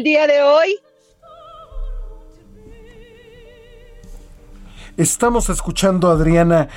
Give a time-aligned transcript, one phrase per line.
[0.00, 0.78] El día de hoy.
[4.96, 6.68] Estamos escuchando, Adriana,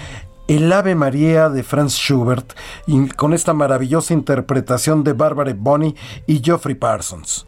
[0.47, 2.53] el Ave María de Franz Schubert
[2.85, 5.95] y con esta maravillosa interpretación de Barbara Bonney
[6.27, 7.47] y Geoffrey Parsons.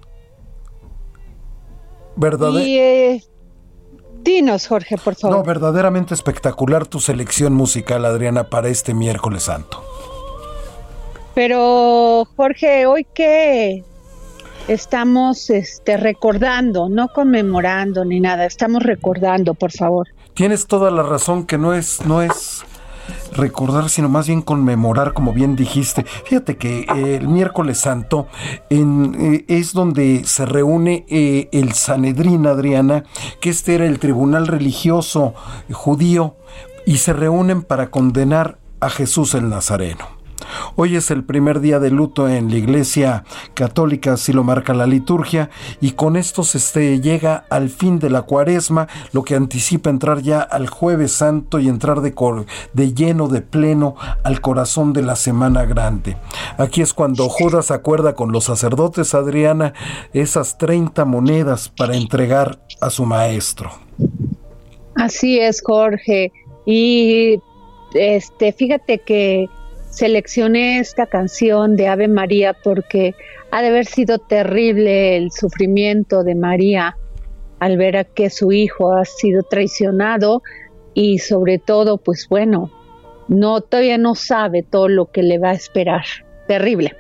[2.15, 2.51] ¿Verdad?
[2.53, 3.23] Y eh,
[4.21, 5.37] dinos, Jorge, por favor.
[5.37, 9.83] No, verdaderamente espectacular tu selección musical, Adriana, para este miércoles santo.
[11.33, 13.83] Pero, Jorge, hoy que
[14.67, 20.07] estamos este, recordando, no conmemorando ni nada, estamos recordando, por favor.
[20.33, 22.65] Tienes toda la razón que no es, no es
[23.33, 26.03] recordar, sino más bien conmemorar, como bien dijiste.
[26.03, 28.27] Fíjate que eh, el miércoles santo
[28.69, 33.03] en, eh, es donde se reúne eh, el Sanedrín, Adriana,
[33.39, 35.33] que este era el tribunal religioso
[35.71, 36.35] judío,
[36.85, 40.14] y se reúnen para condenar a Jesús el Nazareno.
[40.75, 43.23] Hoy es el primer día de luto en la Iglesia
[43.53, 45.49] Católica, así lo marca la liturgia,
[45.81, 50.41] y con esto se llega al fin de la cuaresma, lo que anticipa entrar ya
[50.41, 52.13] al jueves santo y entrar de,
[52.73, 56.17] de lleno, de pleno, al corazón de la Semana Grande.
[56.57, 59.73] Aquí es cuando Judas acuerda con los sacerdotes, Adriana,
[60.13, 63.71] esas 30 monedas para entregar a su maestro.
[64.95, 66.31] Así es, Jorge.
[66.65, 67.39] Y
[67.93, 69.47] este, fíjate que
[69.95, 73.15] seleccioné esta canción de Ave María porque
[73.49, 76.97] ha de haber sido terrible el sufrimiento de María
[77.59, 80.43] al ver a que su hijo ha sido traicionado
[80.93, 82.69] y sobre todo, pues bueno,
[83.29, 86.03] no todavía no sabe todo lo que le va a esperar.
[86.45, 86.93] Terrible.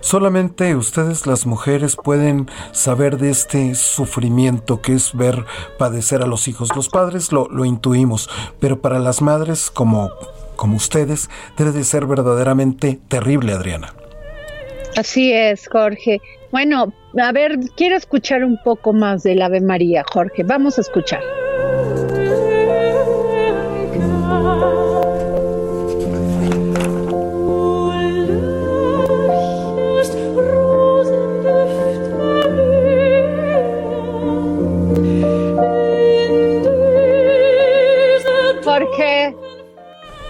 [0.00, 5.44] Solamente ustedes las mujeres pueden saber de este sufrimiento que es ver
[5.78, 6.74] padecer a los hijos.
[6.74, 8.28] Los padres lo, lo intuimos,
[8.58, 10.10] pero para las madres como
[10.58, 13.94] como ustedes, debe de ser verdaderamente terrible, Adriana.
[14.96, 16.20] Así es, Jorge.
[16.50, 20.42] Bueno, a ver, quiero escuchar un poco más del Ave María, Jorge.
[20.42, 21.22] Vamos a escuchar.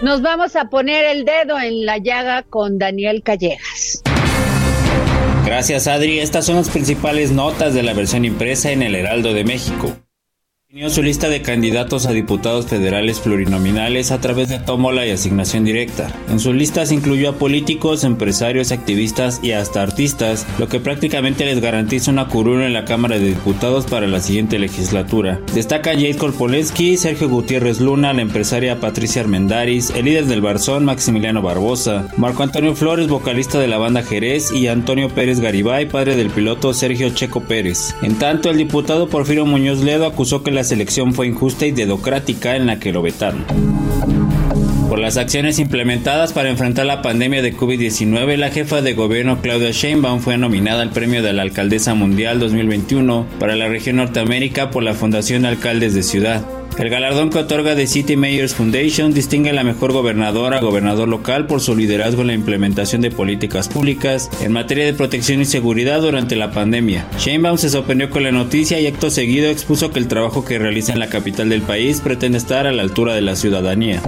[0.03, 4.03] Nos vamos a poner el dedo en la llaga con Daniel Callejas.
[5.45, 9.45] Gracias Adri, estas son las principales notas de la versión impresa en el Heraldo de
[9.45, 9.97] México.
[10.71, 15.65] Definió su lista de candidatos a diputados federales plurinominales a través de tómola y asignación
[15.65, 16.15] directa.
[16.29, 21.63] En sus listas incluyó a políticos, empresarios, activistas y hasta artistas, lo que prácticamente les
[21.63, 25.41] garantiza una curul en la Cámara de Diputados para la siguiente legislatura.
[25.55, 31.41] Destacan Jade Kolpolensky, Sergio Gutiérrez Luna, la empresaria Patricia Armendaris, el líder del Barzón Maximiliano
[31.41, 36.29] Barbosa, Marco Antonio Flores, vocalista de la banda Jerez, y Antonio Pérez Garibay, padre del
[36.29, 37.95] piloto Sergio Checo Pérez.
[38.03, 42.57] En tanto, el diputado Porfirio Muñoz Ledo acusó que la selección fue injusta y dedocrática
[42.57, 43.45] en la que lo vetaron.
[44.89, 49.71] Por las acciones implementadas para enfrentar la pandemia de COVID-19, la jefa de gobierno Claudia
[49.71, 54.83] Sheinbaum fue nominada al premio de la Alcaldesa Mundial 2021 para la región Norteamérica por
[54.83, 56.58] la Fundación Alcaldes de Ciudad.
[56.79, 61.47] El galardón que otorga The City Mayors Foundation distingue a la mejor gobernadora gobernador local
[61.49, 66.01] por su liderazgo en la implementación de políticas públicas en materia de protección y seguridad
[66.01, 67.09] durante la pandemia.
[67.19, 70.93] Sheinbaum se sorprendió con la noticia y acto seguido expuso que el trabajo que realiza
[70.93, 74.01] en la capital del país pretende estar a la altura de la ciudadanía.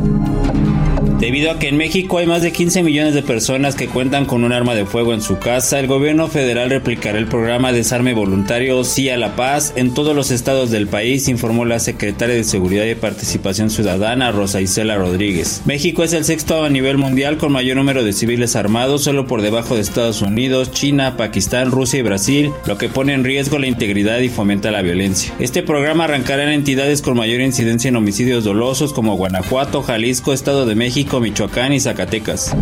[1.21, 4.43] Debido a que en México hay más de 15 millones de personas que cuentan con
[4.43, 8.83] un arma de fuego en su casa, el gobierno federal replicará el programa Desarme Voluntario
[8.85, 12.87] Sí a la Paz en todos los estados del país, informó la secretaria de Seguridad
[12.87, 15.61] y Participación Ciudadana, Rosa Isela Rodríguez.
[15.67, 19.43] México es el sexto a nivel mundial con mayor número de civiles armados, solo por
[19.43, 23.67] debajo de Estados Unidos, China, Pakistán, Rusia y Brasil, lo que pone en riesgo la
[23.67, 25.35] integridad y fomenta la violencia.
[25.39, 30.65] Este programa arrancará en entidades con mayor incidencia en homicidios dolosos como Guanajuato, Jalisco, Estado
[30.65, 32.55] de México, Michoacán y Zacatecas.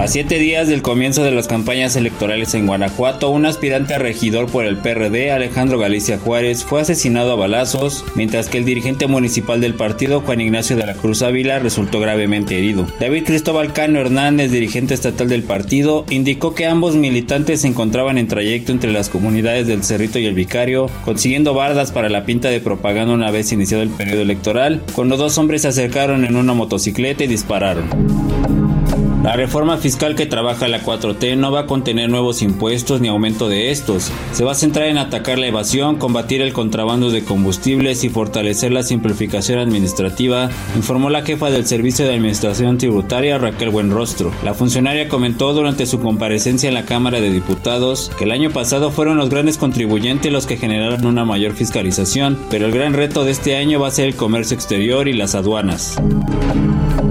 [0.00, 4.46] A siete días del comienzo de las campañas electorales en Guanajuato, un aspirante a regidor
[4.46, 9.60] por el PRD, Alejandro Galicia Juárez, fue asesinado a balazos, mientras que el dirigente municipal
[9.60, 12.86] del partido, Juan Ignacio de la Cruz Ávila, resultó gravemente herido.
[12.98, 18.26] David Cristóbal Cano Hernández, dirigente estatal del partido, indicó que ambos militantes se encontraban en
[18.26, 22.60] trayecto entre las comunidades del Cerrito y el Vicario, consiguiendo bardas para la pinta de
[22.60, 27.22] propaganda una vez iniciado el periodo electoral, cuando dos hombres se acercaron en una motocicleta
[27.24, 28.79] y dispararon.
[29.22, 33.50] La reforma fiscal que trabaja la 4T no va a contener nuevos impuestos ni aumento
[33.50, 34.10] de estos.
[34.32, 38.72] Se va a centrar en atacar la evasión, combatir el contrabando de combustibles y fortalecer
[38.72, 44.32] la simplificación administrativa, informó la jefa del Servicio de Administración Tributaria Raquel Buenrostro.
[44.42, 48.90] La funcionaria comentó durante su comparecencia en la Cámara de Diputados que el año pasado
[48.90, 53.32] fueron los grandes contribuyentes los que generaron una mayor fiscalización, pero el gran reto de
[53.32, 55.98] este año va a ser el comercio exterior y las aduanas.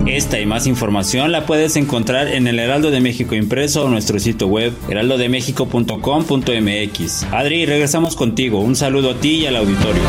[0.10, 4.18] Esta y más información la puedes encontrar en el Heraldo de México impreso o nuestro
[4.18, 7.24] sitio web heraldodemexico.com.mx.
[7.32, 8.60] Adri, regresamos contigo.
[8.60, 10.02] Un saludo a ti y al auditorio.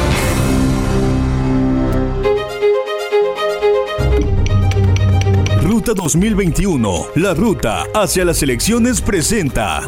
[5.63, 9.83] Ruta 2021, la ruta hacia las elecciones presenta.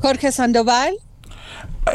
[0.00, 0.98] Jorge Sandoval.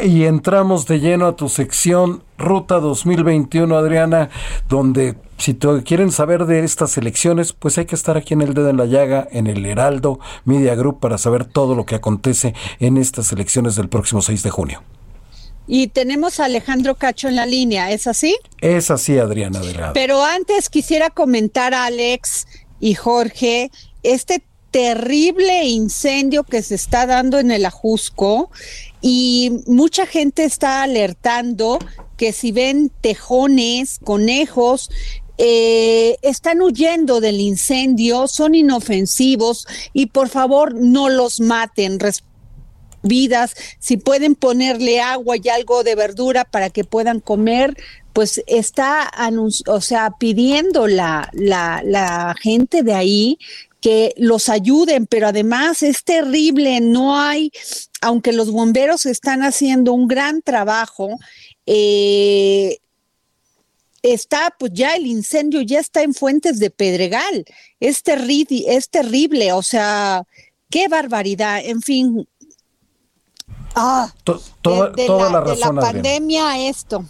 [0.00, 4.30] Y entramos de lleno a tu sección Ruta 2021, Adriana,
[4.68, 8.54] donde si te quieren saber de estas elecciones, pues hay que estar aquí en el
[8.54, 12.54] dedo en la llaga, en el Heraldo Media Group, para saber todo lo que acontece
[12.80, 14.82] en estas elecciones del próximo 6 de junio.
[15.66, 18.36] Y tenemos a Alejandro Cacho en la línea, ¿es así?
[18.60, 19.92] Es así, Adriana Delgado.
[19.92, 22.46] Pero antes quisiera comentar a Alex
[22.80, 23.70] y Jorge
[24.02, 28.50] este terrible incendio que se está dando en el Ajusco
[29.02, 31.78] y mucha gente está alertando
[32.16, 34.90] que si ven tejones, conejos,
[35.38, 41.98] eh, están huyendo del incendio, son inofensivos y por favor no los maten.
[43.02, 47.76] Vidas, si pueden ponerle agua y algo de verdura para que puedan comer,
[48.12, 49.10] pues está
[49.66, 53.38] o sea, pidiendo la, la, la gente de ahí
[53.80, 57.50] que los ayuden, pero además es terrible, no hay,
[58.02, 61.18] aunque los bomberos están haciendo un gran trabajo,
[61.66, 62.78] eh,
[64.02, 67.44] está, pues ya el incendio ya está en Fuentes de Pedregal,
[67.80, 70.24] es, terrible, es terrible, o sea,
[70.68, 72.28] qué barbaridad, en fin,
[73.74, 75.54] Ah, toda, de, la, razón.
[75.54, 77.04] De la pandemia esto.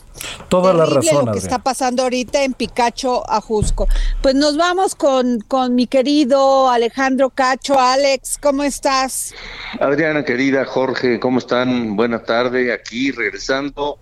[0.49, 1.26] Toda la razón.
[1.26, 3.88] Lo que está pasando ahorita en Picacho, Ajusco.
[4.23, 7.78] Pues nos vamos con, con mi querido Alejandro Cacho.
[7.78, 9.35] Alex, ¿cómo estás?
[9.81, 11.97] Adriana, querida, Jorge, ¿cómo están?
[11.97, 12.73] Buena tarde.
[12.73, 13.99] Aquí regresando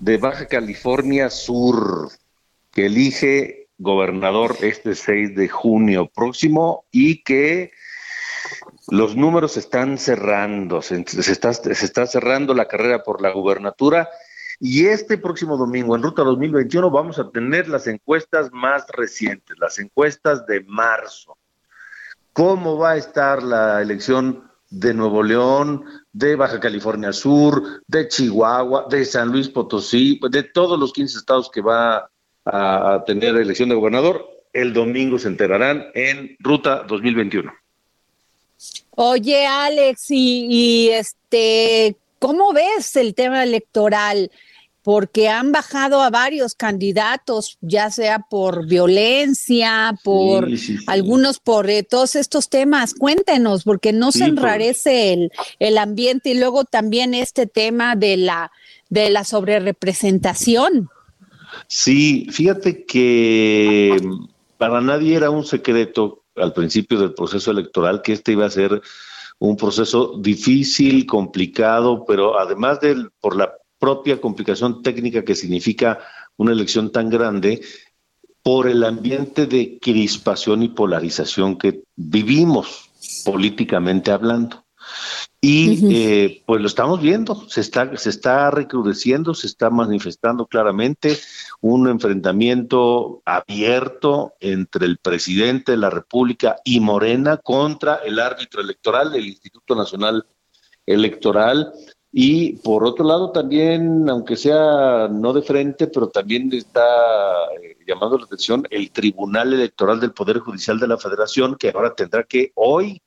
[0.00, 2.10] de Baja California Sur,
[2.72, 7.70] que elige gobernador este 6 de junio próximo y que
[8.88, 14.08] los números están cerrando, se, está, se está cerrando la carrera por la gubernatura
[14.58, 19.78] y este próximo domingo, en Ruta 2021, vamos a tener las encuestas más recientes, las
[19.78, 21.36] encuestas de marzo.
[22.32, 28.86] ¿Cómo va a estar la elección de Nuevo León, de Baja California Sur, de Chihuahua,
[28.88, 32.10] de San Luis Potosí, de todos los 15 estados que va
[32.46, 34.24] a tener elección de gobernador?
[34.54, 37.52] El domingo se enterarán en Ruta 2021.
[38.96, 44.30] Oye, Alex, y, este, ¿cómo ves el tema electoral?
[44.82, 50.48] Porque han bajado a varios candidatos, ya sea por violencia, por
[50.86, 52.94] algunos por eh, todos estos temas.
[52.94, 58.50] Cuéntenos, porque no se enrarece el, el ambiente y luego también este tema de la
[58.88, 60.88] de la sobrerepresentación.
[61.66, 64.00] Sí, fíjate que
[64.56, 68.80] para nadie era un secreto al principio del proceso electoral que este iba a ser
[69.38, 75.98] un proceso difícil, complicado, pero además de por la propia complicación técnica que significa
[76.36, 77.60] una elección tan grande,
[78.42, 82.90] por el ambiente de crispación y polarización que vivimos
[83.24, 84.64] políticamente hablando.
[85.48, 91.16] Y eh, pues lo estamos viendo, se está, se está recrudeciendo, se está manifestando claramente
[91.60, 99.12] un enfrentamiento abierto entre el presidente de la República y Morena contra el árbitro electoral
[99.12, 100.26] del Instituto Nacional
[100.84, 101.72] Electoral.
[102.10, 106.82] Y por otro lado también, aunque sea no de frente, pero también está
[107.62, 111.94] eh, llamando la atención el Tribunal Electoral del Poder Judicial de la Federación, que ahora
[111.94, 113.00] tendrá que hoy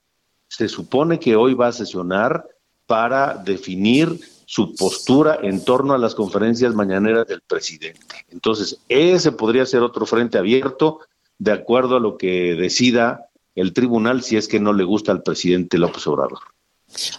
[0.50, 2.46] se supone que hoy va a sesionar
[2.86, 8.26] para definir su postura en torno a las conferencias mañaneras del presidente.
[8.30, 11.02] Entonces, ese podría ser otro frente abierto
[11.38, 15.22] de acuerdo a lo que decida el tribunal si es que no le gusta al
[15.22, 16.40] presidente López Obrador.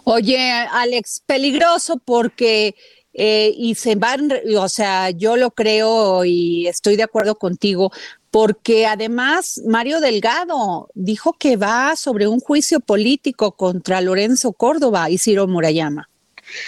[0.02, 2.75] Oye, Alex, peligroso porque
[3.12, 7.92] eh, y se van, o sea, yo lo creo y estoy de acuerdo contigo,
[8.30, 15.18] porque además Mario Delgado dijo que va sobre un juicio político contra Lorenzo Córdoba y
[15.18, 16.08] Ciro Murayama.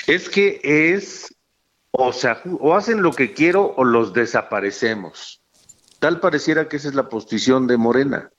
[0.07, 1.35] Es que es,
[1.93, 5.41] o sea, o hacen lo que quiero o los desaparecemos.
[5.99, 8.31] Tal pareciera que esa es la posición de Morena.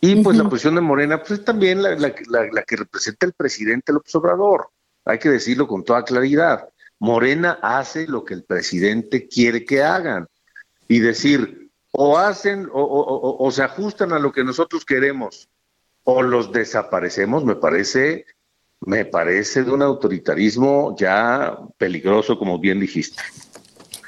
[0.00, 2.12] Y pues la posición de Morena, pues es también la, la,
[2.52, 4.70] la que representa el presidente López Obrador.
[5.04, 6.68] Hay que decirlo con toda claridad.
[6.98, 10.26] Morena hace lo que el presidente quiere que hagan.
[10.88, 15.48] Y decir, o hacen o, se ajustan a lo que nosotros queremos
[16.04, 18.24] o los desaparecemos, me parece,
[18.80, 23.20] me parece de un autoritarismo ya peligroso, como bien dijiste.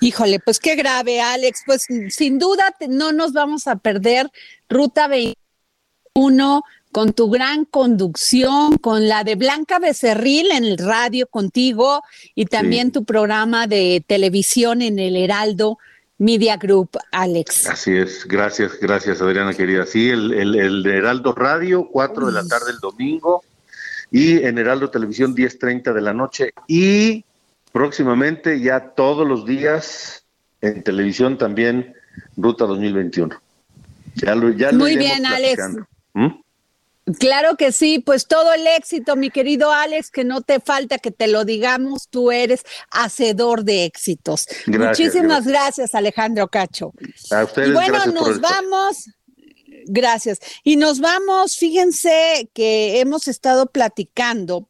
[0.01, 1.63] Híjole, pues qué grave, Alex.
[1.65, 4.31] Pues sin duda no nos vamos a perder
[4.69, 12.03] Ruta 21 con tu gran conducción, con la de Blanca Becerril en el radio contigo
[12.35, 15.79] y también tu programa de televisión en el Heraldo
[16.23, 17.67] Media Group, Alex.
[17.67, 19.85] Así es, gracias, gracias Adriana querida.
[19.85, 23.43] Sí, el, el, Heraldo Radio, 4 de la tarde el domingo,
[24.13, 27.25] y en Heraldo Televisión, 10.30 de la noche, y
[27.73, 30.25] próximamente ya todos los días
[30.61, 31.93] en televisión también,
[32.37, 33.35] Ruta 2021.
[34.15, 35.61] Ya lo, ya Muy bien, Alex.
[36.15, 36.29] ¿Mm?
[37.19, 41.11] Claro que sí, pues todo el éxito, mi querido Alex, que no te falta que
[41.11, 44.47] te lo digamos, tú eres hacedor de éxitos.
[44.67, 45.97] Muchísimas gracias.
[45.97, 46.93] Alejandro Cacho.
[47.33, 49.11] A ustedes, y bueno, nos vamos.
[49.87, 50.39] Gracias.
[50.63, 54.69] Y nos vamos, fíjense que hemos estado platicando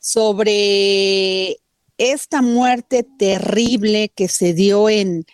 [0.00, 1.58] sobre
[1.96, 5.26] esta muerte terrible que se dio en,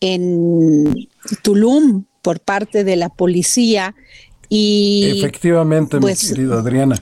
[0.00, 1.08] en
[1.42, 3.94] Tulum por parte de la policía
[4.50, 6.96] Efectivamente, mi pues, querida Adriana.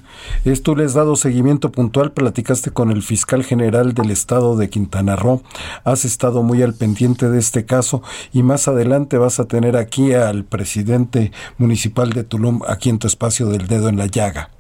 [0.45, 5.17] Esto le has dado seguimiento puntual, platicaste con el fiscal general del estado de Quintana
[5.17, 5.43] Roo,
[5.85, 8.03] has estado muy al pendiente de este caso
[8.35, 13.07] y más adelante vas a tener aquí al presidente municipal de Tulum, aquí en tu
[13.07, 14.51] espacio del dedo en la llaga.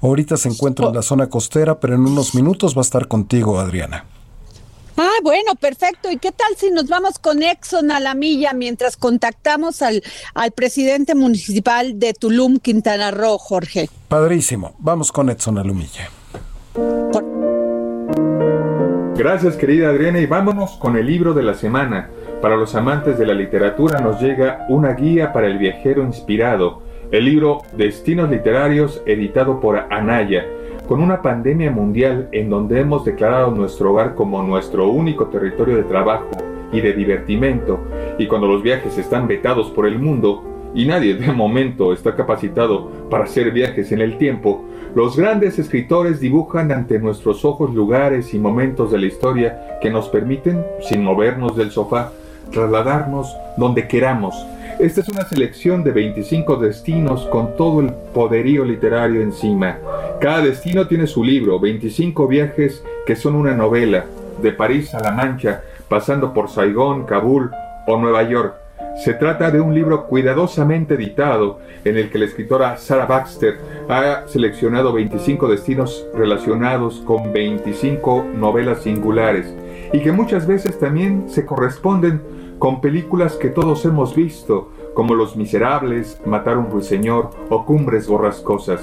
[0.00, 3.60] Ahorita se encuentra en la zona costera, pero en unos minutos va a estar contigo,
[3.60, 4.04] Adriana.
[4.96, 6.10] Ah, bueno, perfecto.
[6.10, 10.02] ¿Y qué tal si nos vamos con Exxon a la milla mientras contactamos al,
[10.34, 13.88] al presidente municipal de Tulum, Quintana Roo, Jorge?
[14.08, 14.74] Padrísimo.
[14.78, 16.08] Vamos con Exxon a la milla.
[19.16, 22.10] Gracias, querida Adriana, y vámonos con el libro de la semana.
[22.42, 27.24] Para los amantes de la literatura nos llega una guía para el viajero inspirado, el
[27.24, 30.44] libro Destinos Literarios editado por Anaya
[30.86, 35.84] con una pandemia mundial en donde hemos declarado nuestro hogar como nuestro único territorio de
[35.84, 36.30] trabajo
[36.72, 37.78] y de divertimento,
[38.18, 40.42] y cuando los viajes están vetados por el mundo,
[40.74, 44.64] y nadie de momento está capacitado para hacer viajes en el tiempo,
[44.94, 50.08] los grandes escritores dibujan ante nuestros ojos lugares y momentos de la historia que nos
[50.08, 52.12] permiten, sin movernos del sofá,
[52.50, 54.34] trasladarnos donde queramos.
[54.78, 59.78] Esta es una selección de 25 destinos con todo el poderío literario encima.
[60.20, 64.04] Cada destino tiene su libro, 25 viajes que son una novela,
[64.42, 67.52] de París a La Mancha, pasando por Saigón, Kabul
[67.86, 68.63] o Nueva York.
[68.96, 73.58] Se trata de un libro cuidadosamente editado en el que la escritora Sarah Baxter
[73.88, 79.52] ha seleccionado 25 destinos relacionados con 25 novelas singulares
[79.92, 82.22] y que muchas veces también se corresponden
[82.58, 88.80] con películas que todos hemos visto, como Los Miserables, Matar un Ruiseñor o Cumbres Borrascosas.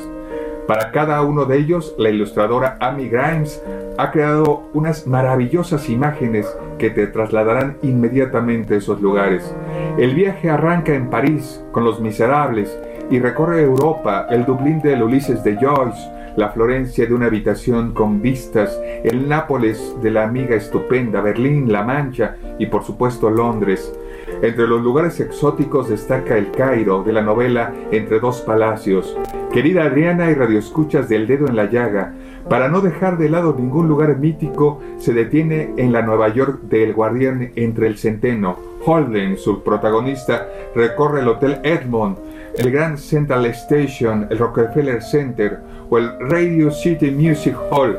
[0.68, 3.62] Para cada uno de ellos, la ilustradora Amy Grimes
[3.98, 9.53] ha creado unas maravillosas imágenes que te trasladarán inmediatamente a esos lugares.
[9.98, 15.44] El viaje arranca en París con Los Miserables y recorre Europa, el Dublín del Ulises
[15.44, 16.00] de Joyce,
[16.38, 21.84] la Florencia de una habitación con vistas, el Nápoles de la amiga estupenda, Berlín, La
[21.84, 23.94] Mancha y por supuesto Londres.
[24.41, 29.15] Entre los lugares exóticos destaca el Cairo de la novela Entre dos palacios.
[29.53, 32.13] Querida Adriana y radioescuchas del dedo en la llaga,
[32.50, 36.93] para no dejar de lado ningún lugar mítico, se detiene en la Nueva York del
[36.93, 38.57] Guardián entre el Centeno.
[38.83, 42.17] Holden, su protagonista, recorre el Hotel Edmond,
[42.57, 47.98] el Grand Central Station, el Rockefeller Center o el Radio City Music Hall,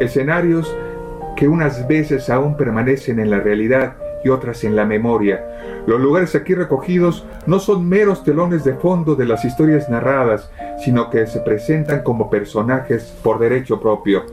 [0.00, 0.76] escenarios
[1.34, 5.44] que unas veces aún permanecen en la realidad y otras en la memoria.
[5.86, 10.50] Los lugares aquí recogidos no son meros telones de fondo de las historias narradas,
[10.84, 14.24] sino que se presentan como personajes por derecho propio.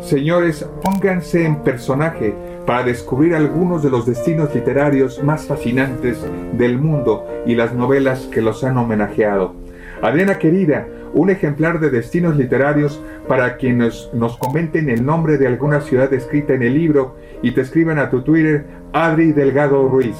[0.00, 2.34] Señores, pónganse en personaje
[2.66, 6.18] para descubrir algunos de los destinos literarios más fascinantes
[6.52, 9.54] del mundo y las novelas que los han homenajeado.
[10.02, 15.80] Adriana querida, un ejemplar de destinos literarios para quienes nos comenten el nombre de alguna
[15.80, 20.16] ciudad escrita en el libro y te escriban a tu Twitter Adri Delgado Ruiz.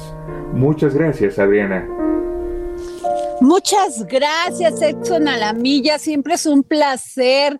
[0.53, 1.87] Muchas gracias, Adriana.
[3.41, 5.97] Muchas gracias, Edson Alamilla.
[5.97, 7.59] Siempre es un placer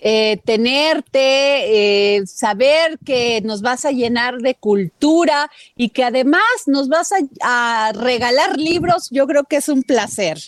[0.00, 6.88] eh, tenerte, eh, saber que nos vas a llenar de cultura y que además nos
[6.88, 7.12] vas
[7.42, 10.38] a, regalar libros, yo creo que es un placer.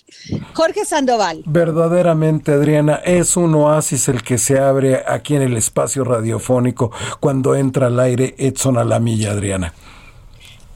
[0.55, 1.43] Jorge Sandoval.
[1.47, 7.55] Verdaderamente, Adriana, es un oasis el que se abre aquí en el espacio radiofónico cuando
[7.55, 9.75] entra al aire Edson Alamilla, Adriana.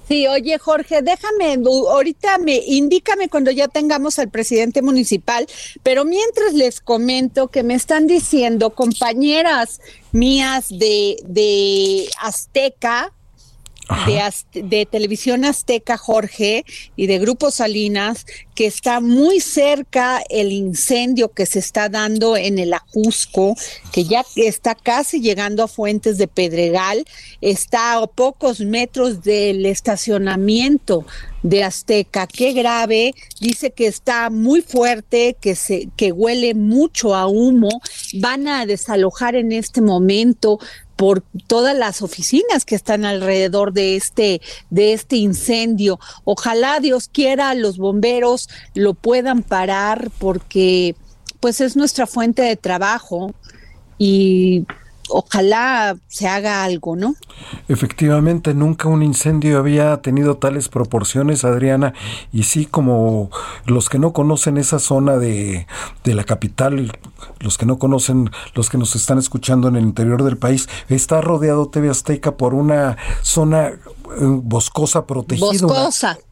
[0.06, 5.46] Sí, oye Jorge, déjame, ahorita me indícame cuando ya tengamos al presidente municipal,
[5.82, 9.80] pero mientras les comento que me están diciendo compañeras
[10.12, 13.13] mías de, de Azteca,
[14.53, 16.64] de, Televisión Azteca, Jorge,
[16.97, 22.58] y de Grupo Salinas, que está muy cerca el incendio que se está dando en
[22.58, 23.56] el Ajusco,
[23.93, 27.04] que ya está casi llegando a Fuentes de Pedregal,
[27.41, 31.04] está a pocos metros del estacionamiento
[31.43, 32.26] de Azteca.
[32.26, 37.80] Qué grave, dice que está muy fuerte, que se que huele mucho a humo,
[38.15, 40.58] van a desalojar en este momento
[41.04, 44.40] por todas las oficinas que están alrededor de este
[44.71, 46.00] de este incendio.
[46.25, 50.97] Ojalá Dios quiera los bomberos lo puedan parar porque
[51.40, 53.34] pues es nuestra fuente de trabajo
[53.99, 54.64] y
[55.08, 57.14] ojalá se haga algo, ¿no?
[57.69, 61.95] Efectivamente, nunca un incendio había tenido tales proporciones, Adriana,
[62.32, 63.30] y sí, como
[63.67, 65.67] los que no conocen esa zona de,
[66.04, 66.93] de la capital,
[67.40, 71.21] los que no conocen, los que nos están escuchando en el interior del país, está
[71.21, 73.73] rodeado TV Azteca por una zona
[74.19, 75.47] boscosa protegida.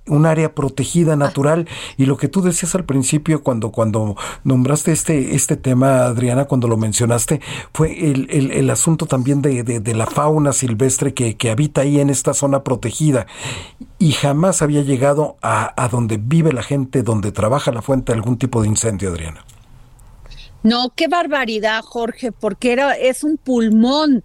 [0.06, 1.68] Un área protegida natural.
[1.96, 6.68] Y lo que tú decías al principio cuando, cuando nombraste este, este tema, Adriana, cuando
[6.68, 7.40] lo mencionaste,
[7.72, 12.10] fue el, el, asunto también de, de, la fauna silvestre que, que, habita ahí en
[12.10, 13.26] esta zona protegida.
[13.98, 18.38] Y jamás había llegado a, a donde vive la gente, donde trabaja la fuente, algún
[18.38, 19.44] tipo de incendio, Adriana.
[20.62, 24.22] No, qué barbaridad, Jorge, porque era, es un pulmón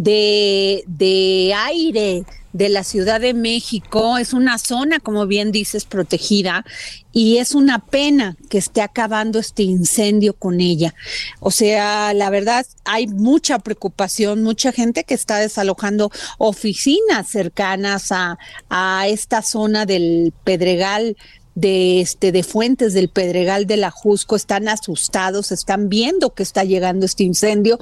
[0.00, 4.16] de, de aire de la Ciudad de México.
[4.16, 6.64] Es una zona, como bien dices, protegida
[7.12, 10.94] y es una pena que esté acabando este incendio con ella.
[11.40, 18.38] O sea, la verdad, hay mucha preocupación, mucha gente que está desalojando oficinas cercanas a,
[18.70, 21.16] a esta zona del Pedregal
[21.60, 26.64] de este de Fuentes del Pedregal de la Jusco están asustados, están viendo que está
[26.64, 27.78] llegando este incendio.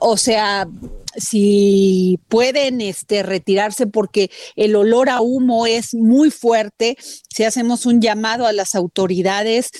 [0.00, 0.68] O sea,
[1.16, 6.96] si pueden este retirarse porque el olor a humo es muy fuerte,
[7.28, 9.70] si hacemos un llamado a las autoridades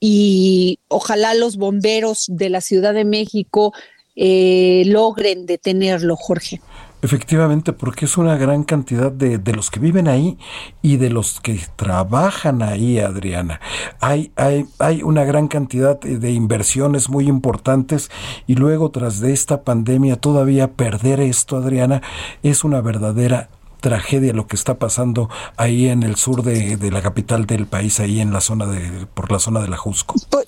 [0.00, 3.72] y ojalá los bomberos de la Ciudad de México
[4.16, 6.60] eh, logren detenerlo, Jorge.
[7.02, 10.38] Efectivamente, porque es una gran cantidad de, de, los que viven ahí
[10.82, 13.60] y de los que trabajan ahí, Adriana.
[13.98, 18.08] Hay, hay, hay una gran cantidad de inversiones muy importantes
[18.46, 22.02] y luego tras de esta pandemia todavía perder esto, Adriana,
[22.44, 23.48] es una verdadera
[23.82, 28.20] tragedia lo que está pasando ahí en el sur de, la capital del país, ahí
[28.20, 30.14] en la zona de, por la zona de la Jusco.
[30.30, 30.46] Pues,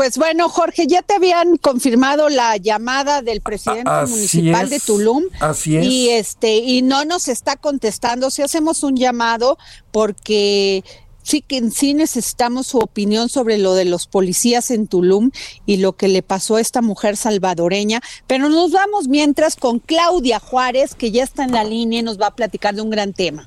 [0.00, 5.24] pues bueno, Jorge, ya te habían confirmado la llamada del presidente municipal de Tulum.
[5.40, 5.84] Así es.
[5.84, 8.30] Y este, y no nos está contestando.
[8.30, 9.58] Si hacemos un llamado,
[9.90, 10.84] porque
[11.22, 15.32] sí que sí necesitamos su opinión sobre lo de los policías en Tulum
[15.66, 20.40] y lo que le pasó a esta mujer salvadoreña, pero nos vamos mientras con Claudia
[20.40, 23.12] Juárez, que ya está en la línea y nos va a platicar de un gran
[23.12, 23.46] tema.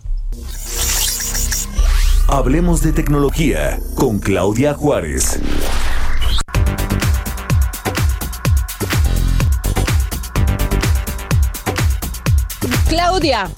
[2.28, 5.40] Hablemos de tecnología con Claudia Juárez.
[12.94, 13.50] Claudia,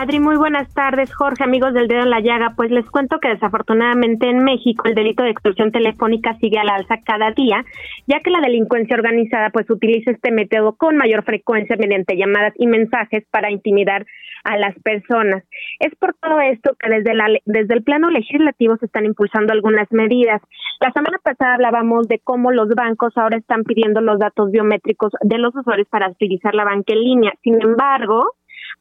[0.00, 1.14] Adri, muy buenas tardes.
[1.14, 4.94] Jorge, amigos del dedo en la llaga, pues les cuento que desafortunadamente en México el
[4.94, 7.66] delito de extorsión telefónica sigue al alza cada día,
[8.06, 12.66] ya que la delincuencia organizada pues utiliza este método con mayor frecuencia mediante llamadas y
[12.66, 14.06] mensajes para intimidar
[14.44, 15.44] a las personas.
[15.80, 19.92] Es por todo esto que desde, la, desde el plano legislativo se están impulsando algunas
[19.92, 20.40] medidas.
[20.80, 25.36] La semana pasada hablábamos de cómo los bancos ahora están pidiendo los datos biométricos de
[25.36, 27.32] los usuarios para utilizar la banca en línea.
[27.42, 28.32] Sin embargo,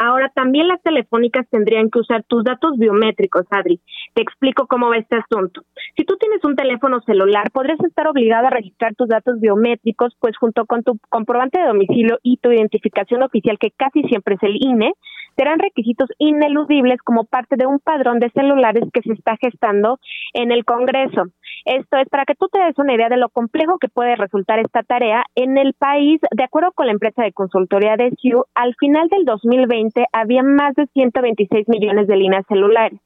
[0.02, 3.82] Ahora, también las telefónicas tendrían que usar tus datos biométricos, Adri.
[4.14, 5.64] Te explico cómo va este asunto.
[5.98, 10.38] Si tú tienes un teléfono celular, podrías estar obligado a registrar tus datos biométricos, pues
[10.38, 14.56] junto con tu comprobante de domicilio y tu identificación oficial, que casi siempre es el
[14.62, 14.94] INE,
[15.38, 20.00] serán requisitos ineludibles como parte de un padrón de celulares que se está gestando
[20.34, 21.24] en el Congreso.
[21.66, 24.60] Esto es para que tú te des una idea de lo complejo que puede resultar
[24.60, 26.22] esta tarea en el país.
[26.32, 30.76] De acuerdo con la empresa de consultoría de SIU, al final del 2020 había más
[30.76, 33.00] de 126 millones de líneas celulares.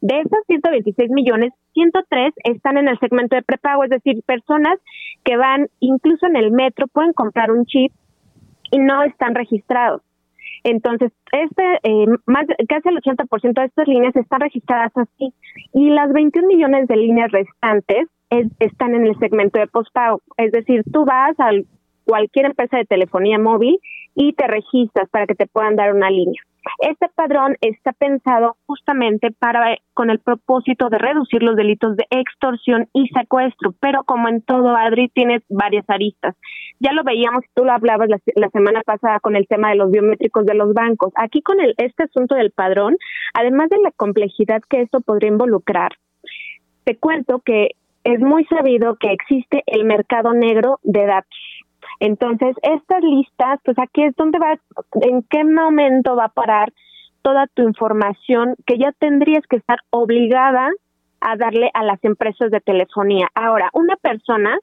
[0.00, 4.78] De esas 126 millones, 103 están en el segmento de prepago, es decir, personas
[5.24, 7.92] que van incluso en el metro, pueden comprar un chip
[8.70, 10.02] y no están registrados.
[10.64, 15.32] Entonces, este, eh, más, casi el 80% de estas líneas están registradas así
[15.72, 18.08] y las 21 millones de líneas restantes
[18.58, 20.20] están en el segmento de postpago.
[20.36, 21.50] Es decir, tú vas a
[22.04, 23.78] cualquier empresa de telefonía móvil
[24.14, 26.42] y te registras para que te puedan dar una línea.
[26.78, 32.88] Este padrón está pensado justamente para con el propósito de reducir los delitos de extorsión
[32.92, 36.36] y secuestro, pero como en todo Adri tiene varias aristas.
[36.80, 40.44] Ya lo veíamos, tú lo hablabas la, semana pasada con el tema de los biométricos
[40.46, 41.12] de los bancos.
[41.16, 42.96] Aquí con el, este asunto del padrón,
[43.34, 45.92] además de la complejidad que esto podría involucrar,
[46.84, 47.72] te cuento que
[48.04, 51.38] es muy sabido que existe el mercado negro de datos
[52.00, 54.58] entonces, estas listas, pues aquí es donde va,
[55.02, 56.72] en qué momento va a parar
[57.22, 60.70] toda tu información que ya tendrías que estar obligada
[61.20, 63.28] a darle a las empresas de telefonía.
[63.34, 64.56] Ahora, una persona,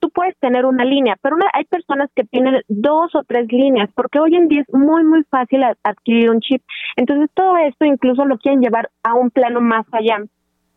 [0.00, 4.18] tú puedes tener una línea, pero hay personas que tienen dos o tres líneas, porque
[4.18, 6.62] hoy en día es muy, muy fácil adquirir un chip.
[6.96, 10.18] Entonces, todo esto incluso lo quieren llevar a un plano más allá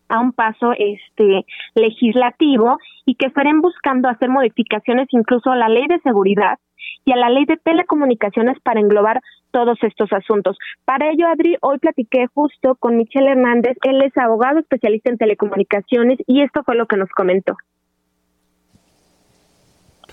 [0.09, 5.87] a un paso este legislativo y que estarán buscando hacer modificaciones incluso a la ley
[5.87, 6.59] de seguridad
[7.05, 10.57] y a la ley de telecomunicaciones para englobar todos estos asuntos.
[10.85, 16.19] Para ello, Adri, hoy platiqué justo con Michelle Hernández, él es abogado especialista en telecomunicaciones
[16.27, 17.55] y esto fue lo que nos comentó.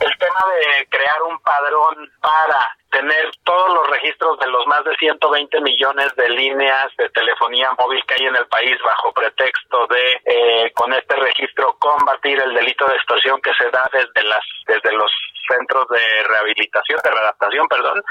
[0.01, 4.95] El tema de crear un padrón para tener todos los registros de los más de
[4.97, 10.21] 120 millones de líneas de telefonía móvil que hay en el país bajo pretexto de
[10.25, 14.93] eh, con este registro combatir el delito de extorsión que se da desde las desde
[14.93, 15.11] los
[15.49, 18.03] centros de rehabilitación de readaptación perdón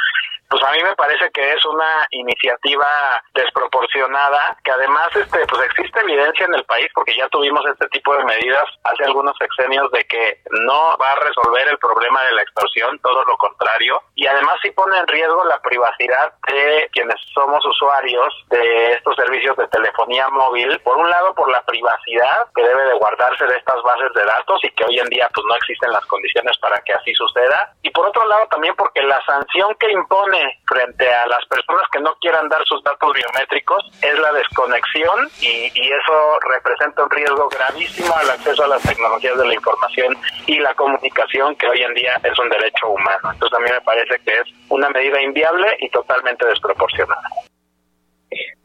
[0.49, 2.87] pues a mí me parece que es una iniciativa
[3.33, 8.15] desproporcionada que además este pues existe evidencia en el país porque ya tuvimos este tipo
[8.15, 12.41] de medidas hace algunos sexenios de que no va a resolver el problema de la
[12.41, 17.63] extorsión todo lo contrario y además sí pone en riesgo la privacidad de quienes somos
[17.65, 20.79] usuarios de estos servicios de telefonía móvil.
[20.79, 24.59] Por un lado por la privacidad que debe de guardarse de estas bases de datos
[24.63, 27.89] y que hoy en día pues no existen las condiciones para que así suceda y
[27.91, 32.15] por otro lado también porque la sanción que impone frente a las personas que no
[32.21, 38.13] quieran dar sus datos biométricos es la desconexión y, y eso representa un riesgo gravísimo
[38.15, 42.19] al acceso a las tecnologías de la información y la comunicación que hoy en día
[42.23, 43.31] es un derecho humano.
[43.33, 47.23] Entonces a mí me parece que es una medida inviable y totalmente desproporcionada.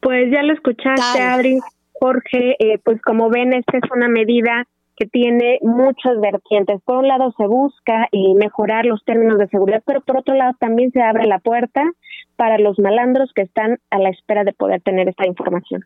[0.00, 1.58] Pues ya lo escuchaste, Adri.
[1.94, 6.80] Jorge, eh, pues como ven, esta es una medida que tiene muchas vertientes.
[6.84, 10.54] Por un lado se busca y mejorar los términos de seguridad, pero por otro lado
[10.58, 11.82] también se abre la puerta
[12.36, 15.84] para los malandros que están a la espera de poder tener esta información.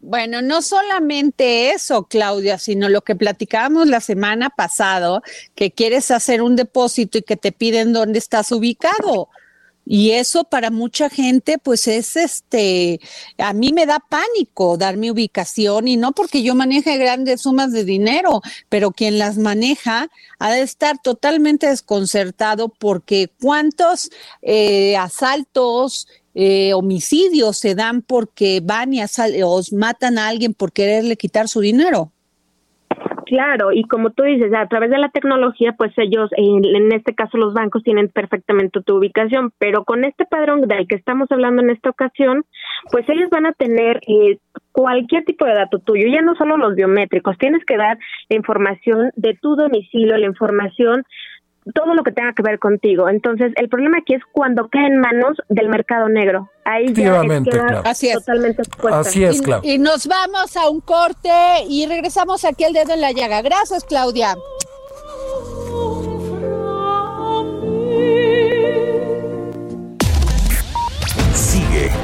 [0.00, 5.20] Bueno, no solamente eso, Claudia, sino lo que platicábamos la semana pasada,
[5.54, 9.28] que quieres hacer un depósito y que te piden dónde estás ubicado.
[9.88, 13.00] Y eso para mucha gente, pues es este,
[13.38, 17.70] a mí me da pánico dar mi ubicación y no porque yo maneje grandes sumas
[17.70, 20.08] de dinero, pero quien las maneja
[20.40, 24.10] ha de estar totalmente desconcertado porque cuántos
[24.42, 29.00] eh, asaltos eh, homicidios se dan porque van y
[29.44, 32.12] o matan a alguien por quererle quitar su dinero.
[33.26, 37.36] Claro, y como tú dices, a través de la tecnología, pues ellos, en, este caso
[37.36, 41.70] los bancos, tienen perfectamente tu ubicación, pero con este padrón del que estamos hablando en
[41.70, 42.44] esta ocasión,
[42.92, 44.38] pues ellos van a tener eh,
[44.70, 49.10] cualquier tipo de dato tuyo, ya no solo los biométricos, tienes que dar la información
[49.16, 51.02] de tu domicilio, la información
[51.74, 53.08] todo lo que tenga que ver contigo.
[53.08, 56.50] Entonces, el problema aquí es cuando cae en manos del mercado negro.
[56.64, 58.14] Ahí ya queda Así es.
[58.14, 59.00] totalmente expuesta.
[59.00, 59.72] Así es, Claudia.
[59.72, 61.30] Y, nos vamos a un corte
[61.68, 63.42] y regresamos aquí al dedo en la llaga.
[63.42, 64.36] Gracias, Claudia.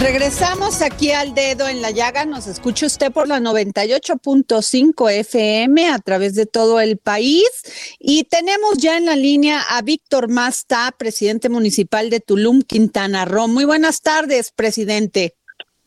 [0.00, 2.24] Regresamos aquí al dedo en la llaga.
[2.24, 7.96] Nos escucha usted por la 98.5 FM a través de todo el país.
[7.98, 13.48] Y tenemos ya en la línea a Víctor Masta, presidente municipal de Tulum, Quintana Roo.
[13.48, 15.34] Muy buenas tardes, presidente.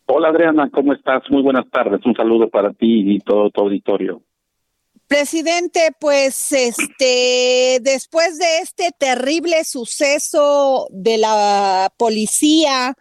[0.08, 1.24] Hola Adriana, ¿cómo estás?
[1.30, 2.06] Muy buenas tardes.
[2.06, 4.22] Un saludo para ti y todo tu auditorio.
[5.08, 12.96] Presidente, pues este después de este terrible suceso de la policía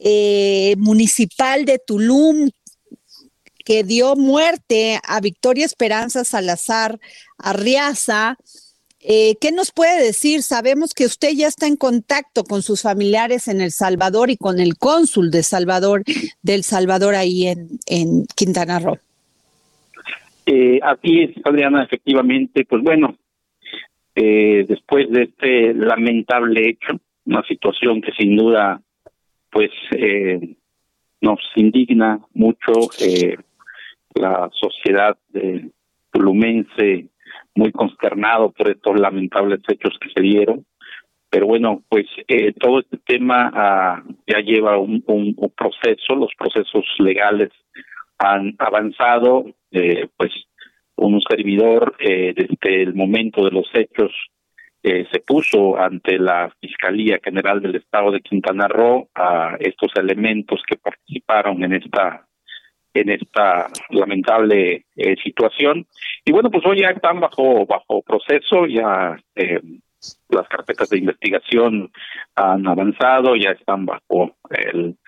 [0.00, 2.50] eh, municipal de Tulum
[3.64, 6.98] que dio muerte a Victoria Esperanza Salazar
[7.38, 8.36] Arriaza.
[9.00, 10.42] Eh, ¿Qué nos puede decir?
[10.42, 14.60] Sabemos que usted ya está en contacto con sus familiares en El Salvador y con
[14.60, 16.04] el cónsul de Salvador,
[16.42, 18.98] del Salvador ahí en, en Quintana Roo.
[20.46, 23.16] Eh, así es, Adriana, efectivamente, pues bueno,
[24.14, 28.80] eh, después de este lamentable hecho, una situación que sin duda
[29.54, 30.56] pues eh,
[31.20, 33.36] nos indigna mucho eh,
[34.16, 35.70] la sociedad de
[36.10, 37.06] tulumense
[37.54, 40.66] muy consternado por estos lamentables hechos que se dieron.
[41.30, 46.84] Pero bueno pues eh, todo este tema ah, ya lleva un, un, proceso los procesos
[46.98, 47.50] legales
[48.18, 50.32] han avanzado eh, pues
[50.96, 54.10] un servidor eh, desde el momento de los hechos
[54.86, 60.62] eh, se puso ante la Fiscalía General del Estado de Quintana Roo a estos elementos
[60.66, 62.26] que participaron en esta
[62.92, 65.86] en esta lamentable eh, situación.
[66.22, 69.60] Y bueno pues hoy ya están bajo bajo proceso ya eh,
[70.28, 71.90] las carpetas de investigación
[72.34, 74.98] han avanzado ya están bajo el,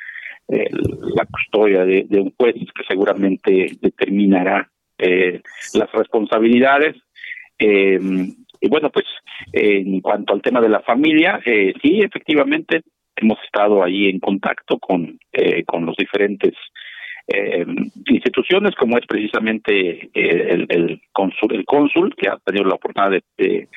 [0.49, 5.43] la custodia de, un juez que seguramente determinará eh,
[5.75, 6.97] las responsabilidades.
[7.59, 7.99] Eh,
[8.61, 9.07] y bueno, pues
[9.53, 12.83] en cuanto al tema de la familia, eh, sí, efectivamente
[13.17, 16.55] hemos estado ahí en contacto con, eh, con los diferentes
[17.29, 17.67] eh,
[18.09, 23.69] instituciones, como es precisamente eh, el, cónsul, el cónsul, que ha tenido la oportunidad de,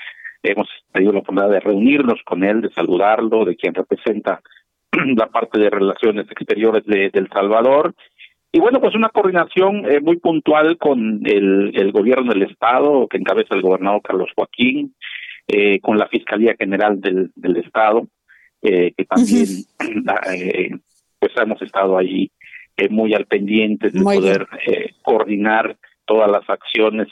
[0.44, 4.42] hemos tenido la oportunidad de reunirnos con él, de saludarlo, de quien representa
[5.18, 7.96] la parte de relaciones exteriores de, de El Salvador,
[8.52, 13.18] y bueno, pues una coordinación eh, muy puntual con el, el gobierno del Estado, que
[13.18, 14.96] encabeza el gobernador Carlos Joaquín,
[15.52, 18.08] eh, con la Fiscalía General del, del Estado,
[18.62, 19.48] eh, que también
[20.32, 20.70] eh,
[21.18, 22.32] pues hemos estado ahí
[22.92, 24.48] muy al pendiente de poder
[25.02, 27.08] coordinar todas las acciones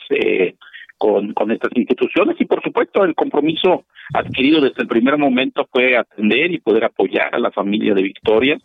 [0.98, 2.38] con, con estas instituciones.
[2.40, 7.36] Y por supuesto el compromiso adquirido desde el primer momento fue atender y poder apoyar
[7.36, 8.58] a la familia de Victoria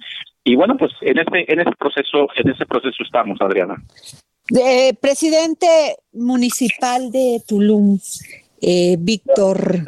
[0.44, 3.82] y bueno pues en este en ese proceso en ese proceso estamos Adriana
[4.58, 7.98] eh, presidente municipal de Tulum
[8.60, 9.84] eh, Víctor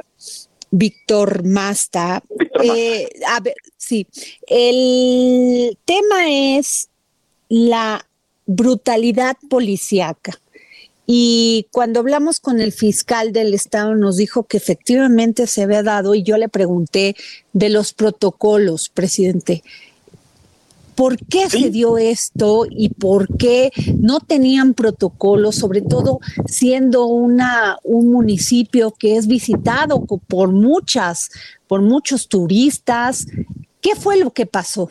[0.76, 2.22] Víctor Masta.
[2.64, 4.08] Eh, a ver, sí,
[4.48, 6.88] el tema es
[7.48, 8.04] la
[8.46, 10.32] brutalidad policíaca.
[11.06, 16.14] Y cuando hablamos con el fiscal del estado nos dijo que efectivamente se había dado
[16.14, 17.14] y yo le pregunté
[17.52, 19.62] de los protocolos, presidente.
[20.96, 27.76] ¿Por qué se dio esto y por qué no tenían protocolos, sobre todo siendo una,
[27.83, 31.30] un municipio que es visitado por muchas,
[31.66, 33.26] por muchos turistas?
[33.83, 34.88] ¿Qué fue lo que pasó?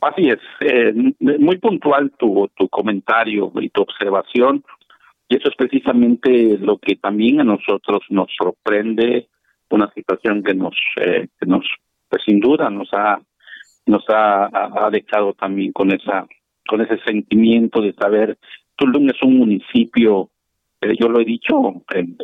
[0.00, 4.62] Así es, eh, muy puntual tu, tu comentario y tu observación,
[5.28, 9.28] y eso es precisamente lo que también a nosotros nos sorprende,
[9.70, 11.66] una situación que nos, eh, que nos,
[12.08, 13.20] pues sin duda nos ha
[13.86, 16.26] nos ha, ha, dejado también con esa
[16.66, 18.36] con ese sentimiento de saber
[18.76, 20.30] Tulum es un municipio
[20.80, 22.16] eh, yo lo he dicho en,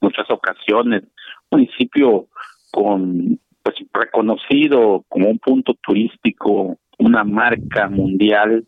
[0.00, 1.04] muchas ocasiones
[1.50, 2.28] municipio
[2.70, 8.66] con pues reconocido como un punto turístico una marca mundial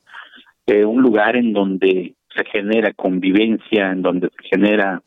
[0.66, 5.02] eh, un lugar en donde se genera convivencia en donde se genera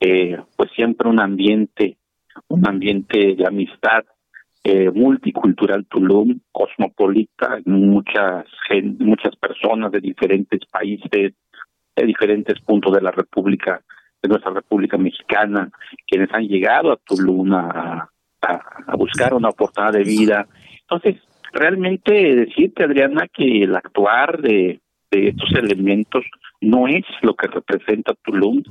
[0.00, 1.96] eh, pues siempre un ambiente
[2.46, 4.04] un ambiente de amistad
[4.70, 8.44] eh, multicultural Tulum, cosmopolita, muchas
[8.98, 11.32] muchas personas de diferentes países,
[11.96, 13.80] de diferentes puntos de la República,
[14.22, 15.70] de nuestra República Mexicana,
[16.06, 18.10] quienes han llegado a Tulum a,
[18.42, 20.46] a, buscar una oportunidad de vida.
[20.82, 21.16] Entonces,
[21.54, 26.26] realmente decirte, Adriana, que el actuar de, de estos elementos
[26.60, 28.62] no es lo que representa Tulum.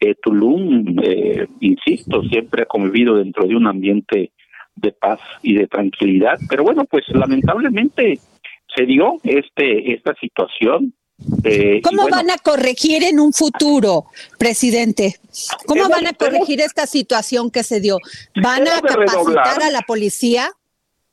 [0.00, 4.32] Eh, Tulum, eh, insisto, siempre ha convivido dentro de un ambiente
[4.76, 6.38] de paz y de tranquilidad.
[6.48, 8.18] Pero bueno, pues lamentablemente
[8.74, 10.94] se dio este esta situación.
[11.44, 14.06] Eh, ¿Cómo van a corregir en un futuro,
[14.38, 15.14] presidente?
[15.66, 17.98] ¿Cómo van a corregir esta situación que se dio?
[18.42, 20.48] ¿Van a capacitar a la policía?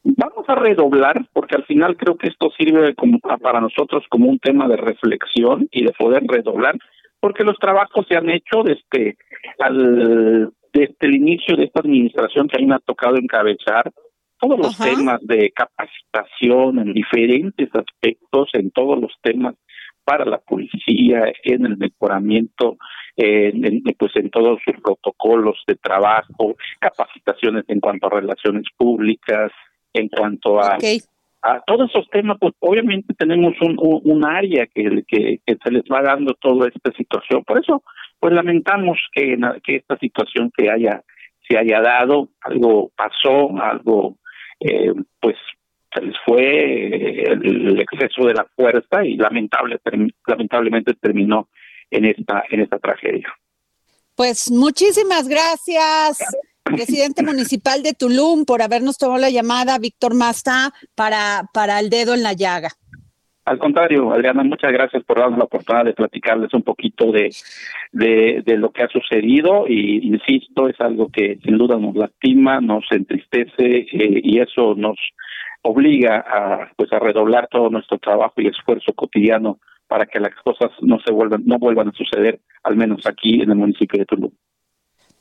[0.04, 4.39] Vamos a redoblar, porque al final creo que esto sirve como, para nosotros como un
[4.39, 6.76] tema de reflexión y de poder redoblar,
[7.19, 9.17] porque los trabajos se han hecho desde
[9.60, 13.92] al desde el inicio de esta administración que a mí me ha tocado encabezar,
[14.40, 19.56] todos los temas de capacitación en diferentes aspectos, en todos los temas
[20.04, 22.78] para la policía, en el mejoramiento,
[23.16, 29.52] en, pues en todos sus protocolos de trabajo, capacitaciones en cuanto a relaciones públicas,
[29.94, 30.78] en cuanto a,
[31.42, 36.02] a todos esos temas, pues obviamente tenemos un, un, área que, que, se les va
[36.02, 37.44] dando toda esta situación.
[37.44, 37.84] Por eso
[38.20, 41.04] pues lamentamos que, que esta situación se haya
[41.48, 44.18] se haya dado, algo pasó, algo
[44.60, 45.36] eh, pues
[45.94, 49.80] se les fue eh, el, exceso de la fuerza y lamentable
[50.28, 51.50] lamentablemente terminó
[51.90, 53.34] en esta en esta tragedia.
[54.16, 56.20] Pues muchísimas gracias,
[56.63, 62.13] presidente municipal de Tulum, por habernos tomado la llamada, Víctor Masta, para, para el dedo
[62.13, 62.69] en la llaga.
[63.43, 67.32] Al contrario, Adriana, muchas gracias por darnos la oportunidad de platicarles un poquito de,
[67.91, 72.62] de, de, lo que ha sucedido y insisto, es algo que sin duda nos lastima,
[72.62, 74.95] nos entristece eh, y eso nos
[75.63, 80.69] obliga a pues a redoblar todo nuestro trabajo y esfuerzo cotidiano para que las cosas
[80.82, 84.32] no se vuelvan no vuelvan a suceder, al menos aquí en el municipio de Tulum.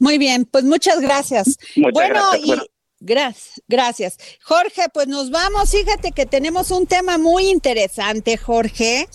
[0.00, 1.56] Muy bien, pues muchas gracias.
[1.92, 2.54] bueno, y
[3.02, 4.18] Gracias, gracias.
[4.42, 5.70] Jorge, pues nos vamos.
[5.70, 9.08] Fíjate que tenemos un tema muy interesante, Jorge,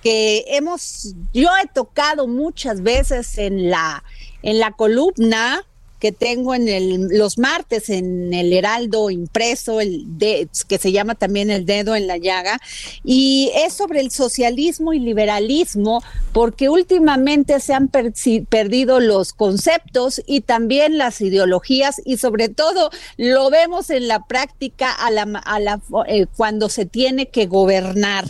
[0.00, 4.04] que hemos, yo he tocado muchas veces en la,
[4.42, 5.66] en la columna
[6.02, 11.14] que tengo en el, los martes en el Heraldo impreso, el de, que se llama
[11.14, 12.58] también El Dedo en la Llaga,
[13.04, 20.40] y es sobre el socialismo y liberalismo, porque últimamente se han perdido los conceptos y
[20.40, 24.96] también las ideologías, y sobre todo lo vemos en la práctica
[26.08, 28.24] eh, cuando se tiene que gobernar.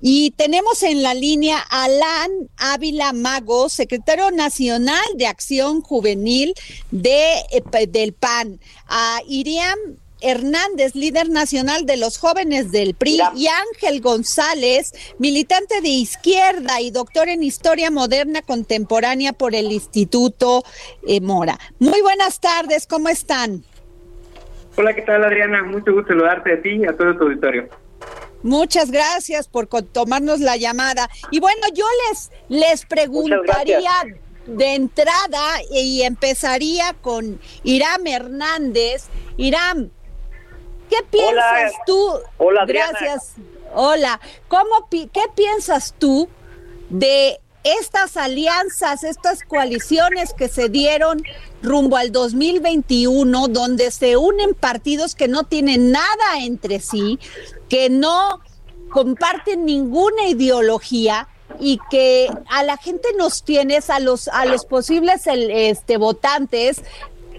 [0.00, 6.54] Y tenemos en la línea a Alan Ávila Mago, secretario nacional de Acción Juvenil
[6.90, 9.78] de, eh, del PAN, a Iriam
[10.20, 16.90] Hernández, líder nacional de los jóvenes del PRI, y Ángel González, militante de izquierda y
[16.90, 20.64] doctor en historia moderna contemporánea por el Instituto
[21.06, 21.58] eh, Mora.
[21.78, 23.62] Muy buenas tardes, ¿cómo están?
[24.76, 25.62] Hola, ¿qué tal Adriana?
[25.64, 27.68] Mucho gusto saludarte a ti y a todo tu auditorio.
[28.42, 31.08] Muchas gracias por tomarnos la llamada.
[31.30, 33.90] Y bueno, yo les, les preguntaría
[34.46, 39.06] de entrada y empezaría con Iram Hernández.
[39.36, 39.90] Iram,
[40.88, 42.12] ¿qué piensas tú?
[42.38, 43.34] Hola, Gracias.
[43.74, 44.20] Hola.
[44.48, 46.28] ¿Cómo qué piensas tú
[46.88, 51.22] de estas alianzas, estas coaliciones que se dieron
[51.62, 57.18] rumbo al 2021, donde se unen partidos que no tienen nada entre sí,
[57.68, 58.40] que no
[58.90, 61.28] comparten ninguna ideología
[61.60, 66.82] y que a la gente nos tienes a los a los posibles este votantes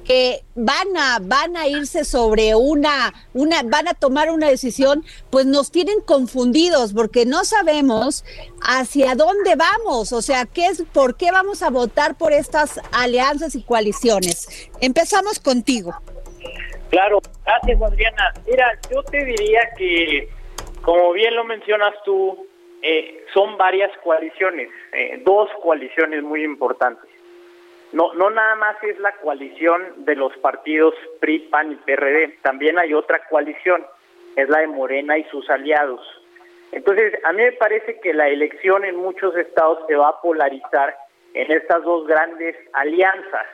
[0.04, 5.46] que van a van a irse sobre una una van a tomar una decisión, pues
[5.46, 8.24] nos tienen confundidos porque no sabemos
[8.62, 13.54] hacia dónde vamos, o sea, qué es por qué vamos a votar por estas alianzas
[13.54, 14.48] y coaliciones.
[14.82, 15.94] Empezamos contigo.
[16.90, 18.34] Claro, gracias Adriana.
[18.48, 20.30] Mira, yo te diría que
[20.82, 22.48] como bien lo mencionas tú,
[22.82, 27.10] eh, son varias coaliciones, eh, dos coaliciones muy importantes
[27.92, 32.78] no, no nada más es la coalición de los partidos PRI, PAN y PRD, también
[32.78, 33.86] hay otra coalición,
[34.36, 36.02] es la de Morena y sus aliados.
[36.72, 40.96] Entonces, a mí me parece que la elección en muchos estados se va a polarizar
[41.34, 43.48] en estas dos grandes alianzas.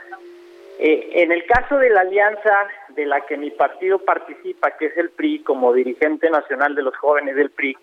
[0.77, 4.97] Eh, en el caso de la alianza de la que mi partido participa, que es
[4.97, 7.77] el PRI, como dirigente nacional de los jóvenes del PRI,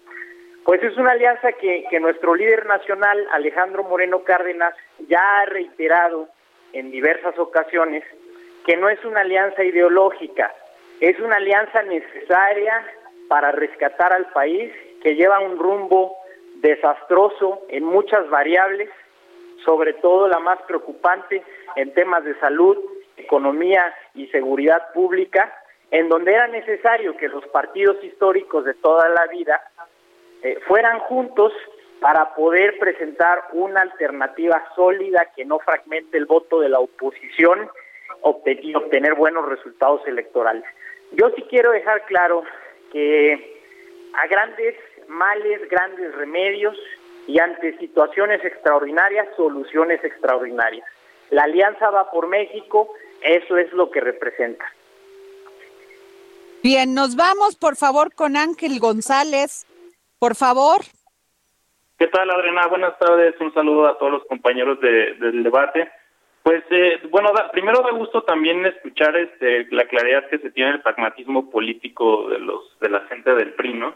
[0.64, 4.74] pues es una alianza que, que nuestro líder nacional, Alejandro Moreno Cárdenas,
[5.08, 6.28] ya ha reiterado
[6.72, 8.04] en diversas ocasiones
[8.66, 10.54] que no es una alianza ideológica,
[11.00, 12.84] es una alianza necesaria
[13.28, 14.72] para rescatar al país
[15.02, 16.16] que lleva un rumbo
[16.56, 18.88] desastroso en muchas variables,
[19.64, 21.42] sobre todo la más preocupante
[21.76, 22.76] en temas de salud,
[23.16, 25.52] economía y seguridad pública,
[25.90, 29.60] en donde era necesario que los partidos históricos de toda la vida
[30.42, 31.52] eh, fueran juntos
[32.00, 37.70] para poder presentar una alternativa sólida que no fragmente el voto de la oposición
[38.44, 40.64] y obtener buenos resultados electorales.
[41.12, 42.42] Yo sí quiero dejar claro
[42.90, 43.60] que
[44.14, 44.74] a grandes
[45.08, 46.76] males, grandes remedios
[47.26, 50.86] y ante situaciones extraordinarias, soluciones extraordinarias.
[51.30, 52.92] La alianza va por México,
[53.22, 54.64] eso es lo que representa.
[56.62, 59.66] Bien, nos vamos por favor con Ángel González.
[60.18, 60.82] Por favor.
[61.98, 62.66] ¿Qué tal, Adriana?
[62.68, 63.34] Buenas tardes.
[63.40, 65.90] Un saludo a todos los compañeros del debate.
[66.42, 70.82] Pues, eh, bueno, primero da gusto también escuchar este, la claridad que se tiene el
[70.82, 73.94] pragmatismo político de los de la gente del PRI, ¿no?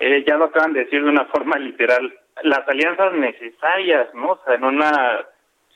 [0.00, 2.12] Eh, ya lo acaban de decir de una forma literal.
[2.42, 4.40] Las alianzas necesarias, ¿no?
[4.48, 5.26] En una,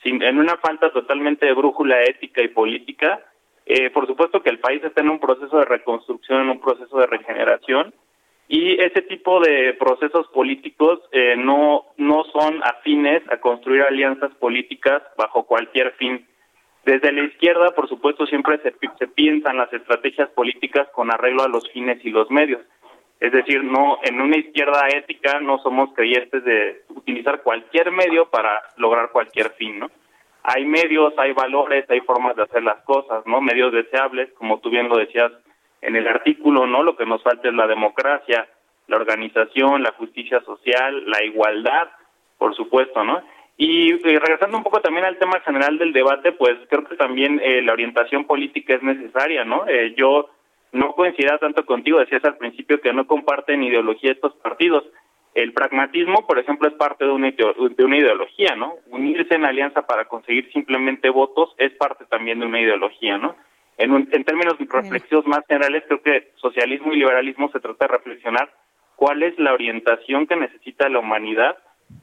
[0.03, 3.21] en una falta totalmente de brújula ética y política.
[3.65, 6.97] Eh, por supuesto que el país está en un proceso de reconstrucción, en un proceso
[6.97, 7.93] de regeneración
[8.51, 15.03] y ese tipo de procesos políticos eh, no, no son afines a construir alianzas políticas
[15.15, 16.27] bajo cualquier fin.
[16.83, 21.47] Desde la izquierda, por supuesto, siempre se, se piensan las estrategias políticas con arreglo a
[21.47, 22.61] los fines y los medios.
[23.19, 28.61] Es decir, no en una izquierda ética no somos creyentes de utilizar cualquier medio para
[28.77, 29.91] lograr cualquier fin, ¿no?
[30.43, 33.41] Hay medios, hay valores, hay formas de hacer las cosas, ¿no?
[33.41, 35.31] Medios deseables, como tú bien lo decías,
[35.81, 36.81] en el artículo, ¿no?
[36.81, 38.47] Lo que nos falta es la democracia,
[38.87, 41.89] la organización, la justicia social, la igualdad,
[42.37, 43.21] por supuesto, ¿no?
[43.57, 47.61] Y regresando un poco también al tema general del debate, pues creo que también eh,
[47.61, 49.67] la orientación política es necesaria, ¿no?
[49.67, 50.29] Eh, yo
[50.71, 54.83] no coincidía tanto contigo, decías al principio que no comparten ideología estos partidos.
[55.33, 58.75] El pragmatismo, por ejemplo, es parte de una, de una ideología, ¿no?
[58.87, 63.35] Unirse en alianza para conseguir simplemente votos es parte también de una ideología, ¿no?
[63.77, 68.49] En, en términos reflexivos más generales, creo que socialismo y liberalismo se trata de reflexionar
[68.95, 71.57] cuál es la orientación que necesita la humanidad,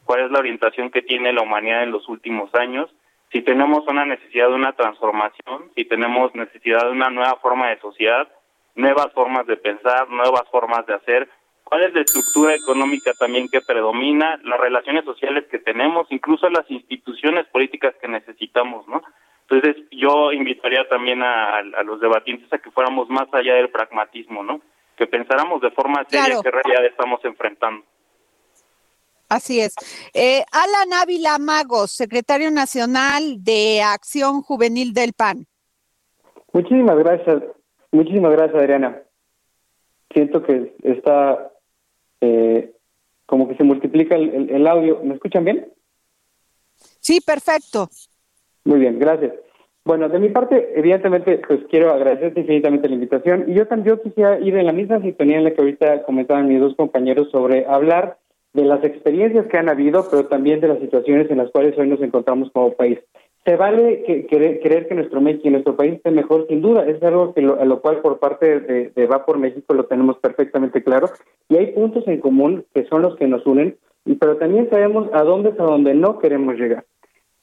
[0.04, 2.90] cuál es la orientación que tiene la humanidad en los últimos años,
[3.32, 7.78] si tenemos una necesidad de una transformación, si tenemos necesidad de una nueva forma de
[7.80, 8.28] sociedad,
[8.76, 11.28] nuevas formas de pensar, nuevas formas de hacer,
[11.64, 16.70] cuál es la estructura económica también que predomina, las relaciones sociales que tenemos, incluso las
[16.70, 19.02] instituciones políticas que necesitamos, ¿no?
[19.48, 24.60] Entonces yo invitaría también a, los debatientes a que fuéramos más allá del pragmatismo, ¿no?
[24.96, 27.84] Que pensáramos de forma seria qué realidad estamos enfrentando.
[29.28, 29.74] Así es.
[30.14, 35.46] Eh, Alan Ávila Magos, secretario nacional de Acción Juvenil del PAN.
[36.52, 37.42] Muchísimas gracias,
[37.96, 39.02] muchísimas gracias Adriana.
[40.12, 41.50] Siento que está
[42.20, 42.72] eh,
[43.26, 45.00] como que se multiplica el audio.
[45.02, 45.68] ¿Me escuchan bien?
[47.00, 47.88] Sí, perfecto.
[48.64, 49.32] Muy bien, gracias.
[49.84, 54.40] Bueno, de mi parte, evidentemente, pues quiero agradecerte infinitamente la invitación y yo también quisiera
[54.40, 58.18] ir en la misma sintonía en la que ahorita comentaban mis dos compañeros sobre hablar
[58.52, 61.86] de las experiencias que han habido, pero también de las situaciones en las cuales hoy
[61.86, 62.98] nos encontramos como país.
[63.46, 67.00] Se vale que, creer que nuestro México y nuestro país esté mejor, sin duda, es
[67.02, 70.82] algo que a lo cual por parte de, de Va por México lo tenemos perfectamente
[70.82, 71.10] claro,
[71.48, 73.76] y hay puntos en común que son los que nos unen,
[74.18, 76.84] pero también sabemos a dónde es a dónde no queremos llegar.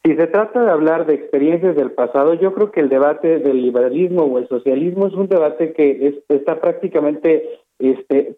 [0.04, 3.62] Si se trata de hablar de experiencias del pasado, yo creo que el debate del
[3.62, 8.36] liberalismo o el socialismo es un debate que está prácticamente este,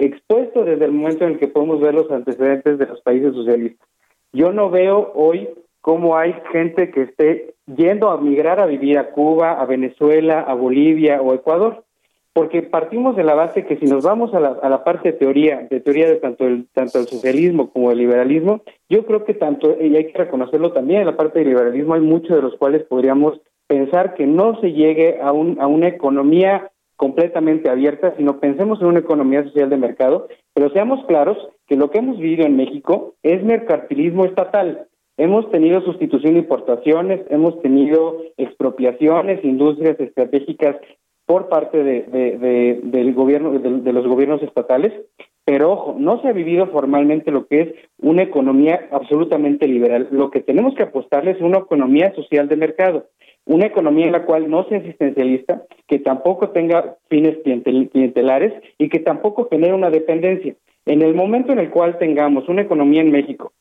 [0.00, 3.88] expuesto desde el momento en el que podemos ver los antecedentes de los países socialistas.
[4.32, 5.48] Yo no veo hoy
[5.80, 10.54] cómo hay gente que esté yendo a migrar a vivir a Cuba, a Venezuela, a
[10.54, 11.84] Bolivia o Ecuador,
[12.32, 15.18] porque partimos de la base que si nos vamos a la, a la parte de
[15.18, 19.34] teoría, de teoría de tanto el, tanto el socialismo como el liberalismo, yo creo que
[19.34, 22.56] tanto, y hay que reconocerlo también, en la parte del liberalismo hay muchos de los
[22.56, 28.40] cuales podríamos pensar que no se llegue a, un, a una economía completamente abierta, sino
[28.40, 32.44] pensemos en una economía social de mercado, pero seamos claros que lo que hemos vivido
[32.44, 34.87] en México es mercantilismo estatal.
[35.18, 40.76] Hemos tenido sustitución de importaciones, hemos tenido expropiaciones, industrias estratégicas
[41.26, 44.92] por parte de, del gobierno, de, los gobiernos estatales,
[45.44, 50.06] pero ojo, no se ha vivido formalmente lo que es una economía absolutamente liberal.
[50.12, 53.06] Lo que tenemos que apostarle es una economía social de mercado,
[53.44, 59.00] una economía en la cual no sea asistencialista, que tampoco tenga fines clientelares y que
[59.00, 60.54] tampoco genere una dependencia.
[60.86, 63.52] En el momento en el cual tengamos una economía en México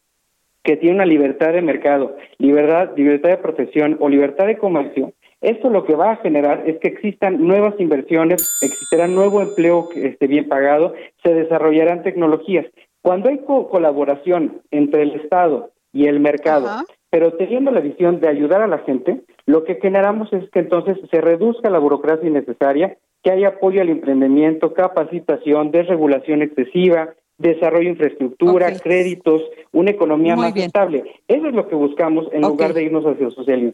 [0.64, 5.70] que tiene una libertad de mercado, libertad, libertad de protección o libertad de comercio, esto
[5.70, 10.26] lo que va a generar es que existan nuevas inversiones, existirá nuevo empleo que esté
[10.26, 10.94] bien pagado,
[11.24, 12.66] se desarrollarán tecnologías.
[13.02, 16.68] Cuando hay colaboración entre el Estado y el mercado,
[17.10, 20.98] pero teniendo la visión de ayudar a la gente, lo que generamos es que entonces
[21.10, 27.92] se reduzca la burocracia innecesaria, que haya apoyo al emprendimiento, capacitación, desregulación excesiva, desarrollo de
[27.92, 31.04] infraestructura, créditos, una economía más estable.
[31.28, 33.74] Eso es lo que buscamos en lugar de irnos hacia el socialismo.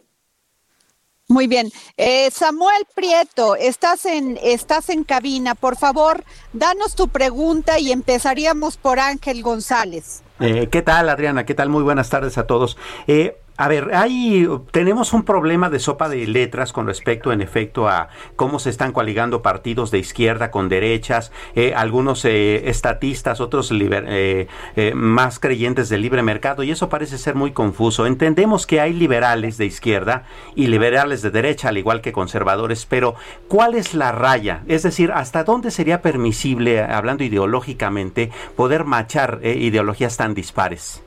[1.29, 1.71] Muy bien.
[1.95, 5.55] Eh, Samuel Prieto, estás en, estás en cabina.
[5.55, 10.21] Por favor, danos tu pregunta y empezaríamos por Ángel González.
[10.41, 11.45] Eh, ¿Qué tal, Adriana?
[11.45, 11.69] ¿Qué tal?
[11.69, 12.77] Muy buenas tardes a todos.
[13.07, 17.87] Eh, a ver, ahí tenemos un problema de sopa de letras con respecto, en efecto,
[17.87, 23.69] a cómo se están coaligando partidos de izquierda con derechas, eh, algunos eh, estatistas, otros
[23.71, 24.47] eh,
[24.95, 28.07] más creyentes del libre mercado, y eso parece ser muy confuso.
[28.07, 30.23] Entendemos que hay liberales de izquierda
[30.55, 33.13] y liberales de derecha, al igual que conservadores, pero
[33.47, 34.63] ¿cuál es la raya?
[34.67, 41.03] Es decir, ¿hasta dónde sería permisible, hablando ideológicamente, poder machar ideologías tan dispares?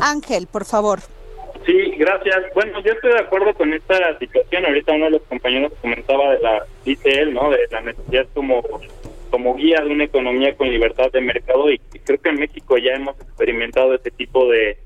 [0.00, 1.00] Ángel, por favor.
[1.66, 2.36] Sí, gracias.
[2.54, 4.66] Bueno, yo estoy de acuerdo con esta situación.
[4.66, 7.50] Ahorita uno de los compañeros comentaba de la, dice él, ¿no?
[7.50, 8.62] De la necesidad como
[9.30, 12.92] como guía de una economía con libertad de mercado y creo que en México ya
[12.92, 14.78] hemos experimentado ese tipo de,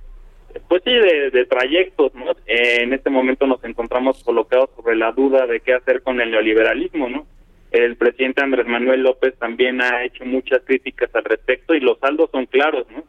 [0.68, 2.32] pues sí, de, trayectos, ¿no?
[2.46, 7.10] en este momento nos encontramos colocados sobre la duda de qué hacer con el neoliberalismo,
[7.10, 7.26] ¿no?
[7.70, 12.30] El presidente Andrés Manuel López también ha hecho muchas críticas al respecto y los saldos
[12.30, 13.04] son claros, ¿no?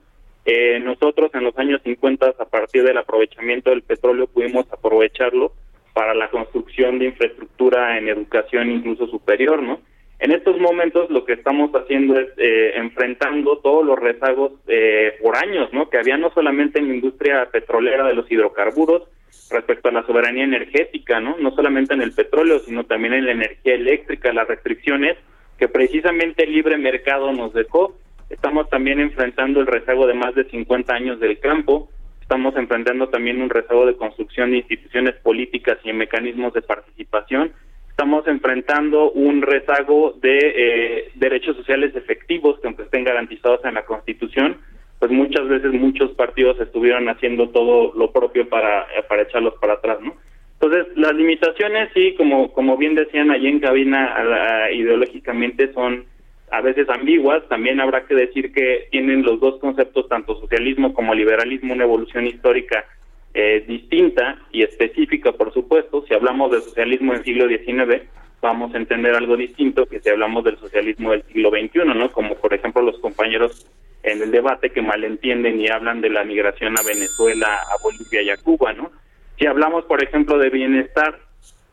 [0.46, 5.54] Eh, nosotros en los años 50, a partir del aprovechamiento del petróleo, pudimos aprovecharlo
[5.94, 9.82] para la construcción de infraestructura en educación incluso superior, ¿no?
[10.20, 15.38] En estos momentos lo que estamos haciendo es eh, enfrentando todos los rezagos eh, por
[15.38, 15.90] años, ¿no?
[15.90, 19.04] Que había no solamente en la industria petrolera de los hidrocarburos
[19.50, 21.38] respecto a la soberanía energética, ¿no?
[21.38, 25.18] No solamente en el petróleo, sino también en la energía eléctrica, las restricciones
[25.58, 27.96] que precisamente el libre mercado nos dejó
[28.30, 31.90] Estamos también enfrentando el rezago de más de 50 años del campo.
[32.22, 37.52] Estamos enfrentando también un rezago de construcción de instituciones políticas y mecanismos de participación.
[37.90, 43.86] Estamos enfrentando un rezago de eh, derechos sociales efectivos que aunque estén garantizados en la
[43.86, 44.58] Constitución,
[45.00, 50.00] pues muchas veces muchos partidos estuvieron haciendo todo lo propio para, para echarlos para atrás,
[50.02, 50.16] ¿no?
[50.62, 56.06] Entonces, las limitaciones, sí, como, como bien decían allí en cabina, ideológicamente son
[56.52, 61.14] a veces ambiguas, también habrá que decir que tienen los dos conceptos, tanto socialismo como
[61.14, 62.86] liberalismo, una evolución histórica
[63.34, 66.04] eh, distinta y específica, por supuesto.
[66.08, 68.04] Si hablamos del socialismo del siglo XIX,
[68.42, 72.12] vamos a entender algo distinto que si hablamos del socialismo del siglo XXI, ¿no?
[72.12, 73.68] Como por ejemplo los compañeros
[74.04, 78.30] en el debate que malentienden y hablan de la migración a Venezuela, a Bolivia y
[78.30, 78.92] a Cuba, ¿no?
[79.38, 81.20] Si hablamos, por ejemplo, de bienestar,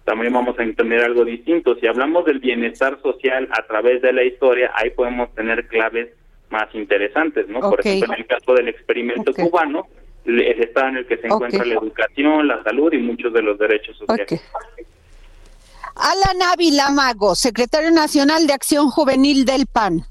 [0.07, 1.75] también vamos a entender algo distinto.
[1.75, 6.11] Si hablamos del bienestar social a través de la historia, ahí podemos tener claves
[6.49, 7.59] más interesantes, ¿no?
[7.59, 9.89] Por ejemplo, en el caso del experimento cubano,
[10.25, 13.59] el estado en el que se encuentra la educación, la salud y muchos de los
[13.59, 14.41] derechos sociales.
[15.97, 20.03] Alan Ávila Mago, secretario nacional de Acción Juvenil del PAN.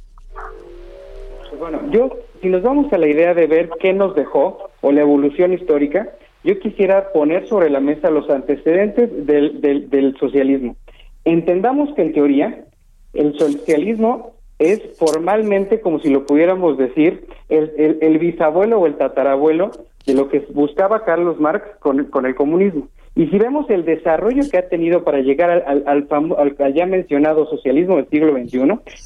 [1.58, 2.10] Bueno, yo,
[2.42, 6.10] si nos vamos a la idea de ver qué nos dejó o la evolución histórica,
[6.46, 10.76] yo quisiera poner sobre la mesa los antecedentes del, del, socialismo.
[11.26, 12.66] Entendamos que en teoría
[13.14, 19.72] el socialismo es formalmente, como si lo pudiéramos decir, el, el, bisabuelo o el tatarabuelo
[20.06, 22.90] de lo que buscaba Carlos Marx con, el comunismo.
[23.16, 28.10] Y si vemos el desarrollo que ha tenido para llegar al, ya mencionado socialismo del
[28.10, 28.60] siglo XXI,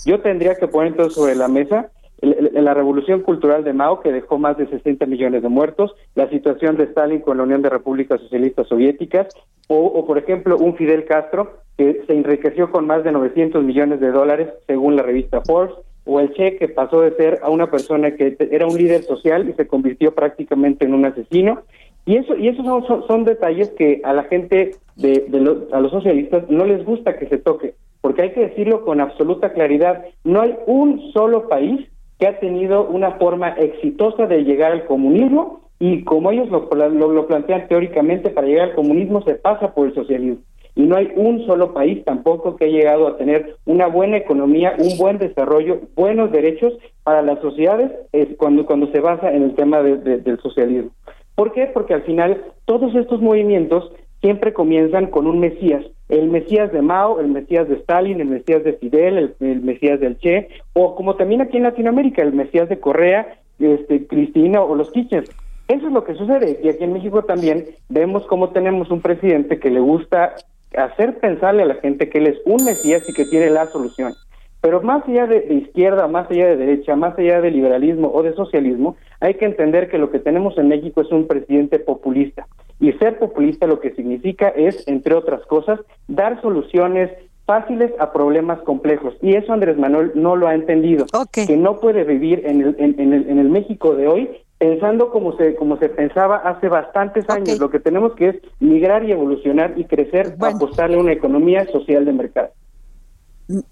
[0.06, 1.90] yo tendría que poner entonces sobre la mesa
[2.22, 6.76] la revolución cultural de Mao, que dejó más de 60 millones de muertos, la situación
[6.78, 9.28] de Stalin con la Unión de Repúblicas Socialistas Soviéticas,
[9.68, 14.12] o, por ejemplo un Fidel Castro que se enriqueció con más de 900 millones de
[14.12, 18.16] dólares, según la revista Forbes, o el Che que pasó de ser a una persona
[18.16, 21.62] que era un líder social y se convirtió prácticamente en un asesino,
[22.06, 26.50] y eso, y esos son, son, detalles que a la gente, de, a los socialistas,
[26.50, 30.58] no les gusta que se toque, porque hay que decirlo con absoluta claridad, no hay
[30.66, 31.88] un solo país
[32.20, 37.28] que ha tenido una forma exitosa de llegar al comunismo y como ellos lo, lo,
[37.28, 40.42] plantean teóricamente, para llegar al comunismo se pasa por el socialismo.
[40.76, 44.76] Y no hay un solo país tampoco que haya llegado a tener una buena economía,
[44.78, 49.56] un buen desarrollo, buenos derechos para las sociedades es cuando, cuando se basa en el
[49.56, 50.92] tema del socialismo.
[51.36, 51.68] ¿Por qué?
[51.68, 53.92] Porque al final todos estos movimientos
[54.22, 58.64] siempre comienzan con un Mesías, el Mesías de Mao, el Mesías de Stalin, el Mesías
[58.64, 62.80] de Fidel, el, Mesías del Che, o como también aquí en Latinoamérica, el Mesías de
[62.80, 65.30] Correa, este, Cristina o los Kitchens.
[65.68, 66.60] Eso es lo que sucede.
[66.64, 70.34] Y aquí en México también vemos cómo tenemos un presidente que le gusta
[70.76, 74.14] hacer pensarle a la gente que él es un Mesías y que tiene la solución.
[74.62, 78.34] Pero más allá de, izquierda, más allá de derecha, más allá de liberalismo o de
[78.34, 82.48] socialismo, hay que entender que lo que tenemos en México es un presidente populista.
[82.80, 87.12] Y ser populista lo que significa es, entre otras cosas, dar soluciones
[87.46, 89.16] fáciles a problemas complejos.
[89.22, 91.06] Y eso Andrés Manuel no lo ha entendido.
[91.34, 95.36] Que no puede vivir en el, en, el, en el México de hoy pensando como
[95.38, 97.58] se como se pensaba hace bastantes años.
[97.58, 102.06] Lo que tenemos que es migrar y evolucionar y crecer, apostarle a una economía social
[102.06, 102.50] de mercado.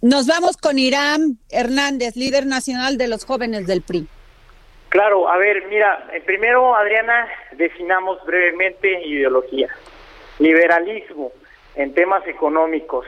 [0.01, 4.07] Nos vamos con Irán Hernández, líder nacional de los jóvenes del PRI.
[4.97, 9.67] Claro, a ver, mira, eh, primero, Adriana, definamos brevemente ideología.
[10.39, 11.31] Liberalismo
[11.75, 13.05] en temas económicos,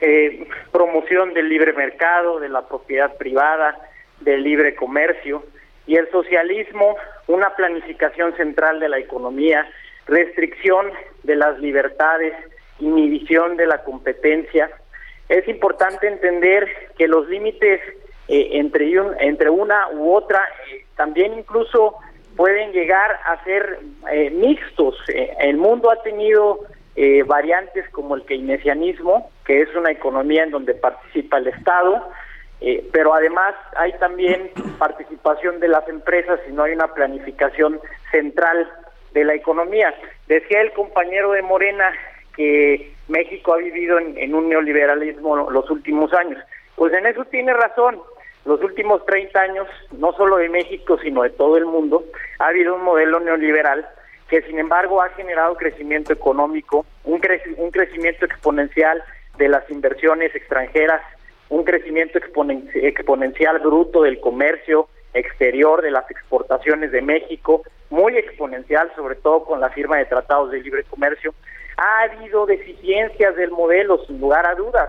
[0.00, 3.76] eh, promoción del libre mercado, de la propiedad privada,
[4.20, 5.42] del libre comercio,
[5.88, 6.94] y el socialismo,
[7.26, 9.68] una planificación central de la economía,
[10.06, 10.92] restricción
[11.24, 12.32] de las libertades,
[12.78, 14.70] inhibición de la competencia,
[15.28, 17.80] es importante entender que los límites
[18.28, 21.94] eh, entre, entre una u otra eh, también incluso
[22.36, 23.78] pueden llegar a ser
[24.10, 24.96] eh, mixtos.
[25.08, 26.60] el mundo ha tenido
[27.26, 32.08] variantes como el keynesianismo, que es una economía en donde participa el Estado,
[32.92, 37.80] pero además hay también participación de las empresas y no hay una planificación
[38.12, 38.68] central
[39.14, 39.94] de la economía.
[40.26, 41.92] Decía el compañero de Morena
[42.36, 46.42] que México ha vivido en, un neoliberalismo los últimos años.
[46.76, 48.00] Pues en eso tiene razón.
[48.44, 52.04] Los últimos 30 años, no solo de México, sino de todo el mundo,
[52.38, 53.88] ha habido un modelo neoliberal
[54.28, 57.20] que sin embargo ha generado crecimiento económico, un,
[57.56, 59.02] un crecimiento exponencial
[59.36, 61.02] de las inversiones extranjeras,
[61.48, 69.16] un crecimiento exponencial bruto del comercio exterior, de las exportaciones de México, muy exponencial, sobre
[69.16, 71.34] todo con la firma de tratados de libre comercio,
[71.76, 74.88] ha habido deficiencias del modelo, sin lugar a dudas.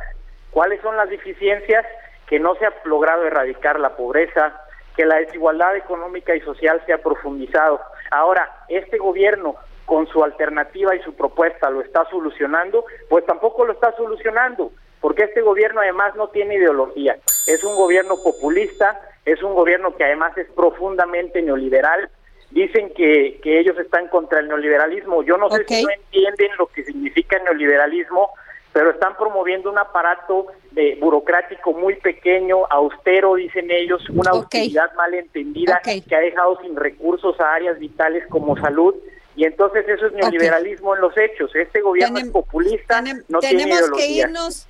[0.52, 1.86] ¿Cuáles son las deficiencias?
[2.28, 4.62] Que no se ha logrado erradicar la pobreza,
[4.96, 7.80] que la desigualdad económica y social se ha profundizado.
[8.12, 9.56] Ahora, este gobierno
[9.86, 15.24] con su alternativa y su propuesta lo está solucionando, pues tampoco lo está solucionando, porque
[15.24, 17.18] este gobierno además no tiene ideología.
[17.48, 22.10] Es un gobierno populista, es un gobierno que además es profundamente neoliberal,
[22.52, 25.24] dicen que, que ellos están contra el neoliberalismo.
[25.24, 28.32] Yo no sé si no entienden lo que significa el neoliberalismo,
[28.76, 35.14] pero están promoviendo un aparato de burocrático muy pequeño, austero, dicen ellos, una autoridad mal
[35.14, 38.94] entendida que ha dejado sin recursos a áreas vitales como salud.
[39.38, 41.56] Y entonces eso es neoliberalismo en los hechos.
[41.56, 43.96] Este gobierno es populista, no tiene ideología.
[43.96, 44.68] que irnos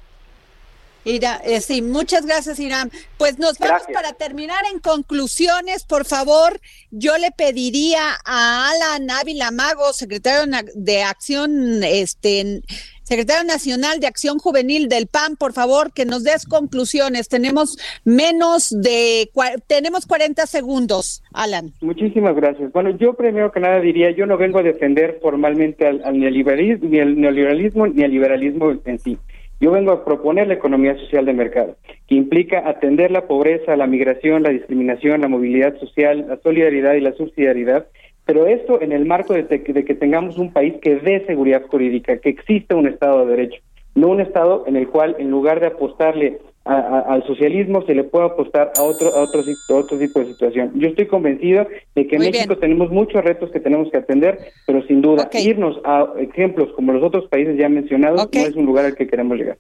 [1.06, 2.92] Ira, eh, sí, muchas gracias, Irán.
[3.18, 6.60] Pues nos vamos para terminar en conclusiones, por favor.
[6.90, 12.64] Yo le pediría a Alan Ávila Mago, secretario de Acción, este,
[13.06, 17.30] secretario nacional de Acción Juvenil del PAN, por favor, que nos des conclusiones.
[17.30, 19.30] Tenemos menos de,
[19.68, 21.72] tenemos 40 segundos, Alan.
[21.82, 22.72] Muchísimas gracias.
[22.72, 26.90] Bueno, yo primero que nada diría, yo no vengo a defender formalmente al, al neoliberalismo,
[26.90, 29.18] ni el neoliberalismo, ni al liberalismo en sí.
[29.62, 31.78] Yo vengo a proponer la economía social de mercado,
[32.08, 37.02] que implica atender la pobreza, la migración, la discriminación, la movilidad social, la solidaridad y
[37.02, 37.88] la subsidiariedad
[38.26, 42.18] Pero esto en el marco de, de que tengamos un país que dé seguridad jurídica,
[42.18, 43.62] que exista un Estado de Derecho,
[43.94, 48.26] no un Estado en el cual en lugar de apostarle al socialismo se le puede
[48.26, 50.72] apostar a otro a otro, otro tipo de situación.
[50.76, 54.82] Yo estoy convencido de que en México tenemos muchos retos que tenemos que atender, pero
[54.88, 58.86] sin duda irnos a ejemplos como los otros países ya mencionados no es un lugar
[58.86, 59.60] al que queremos llegar.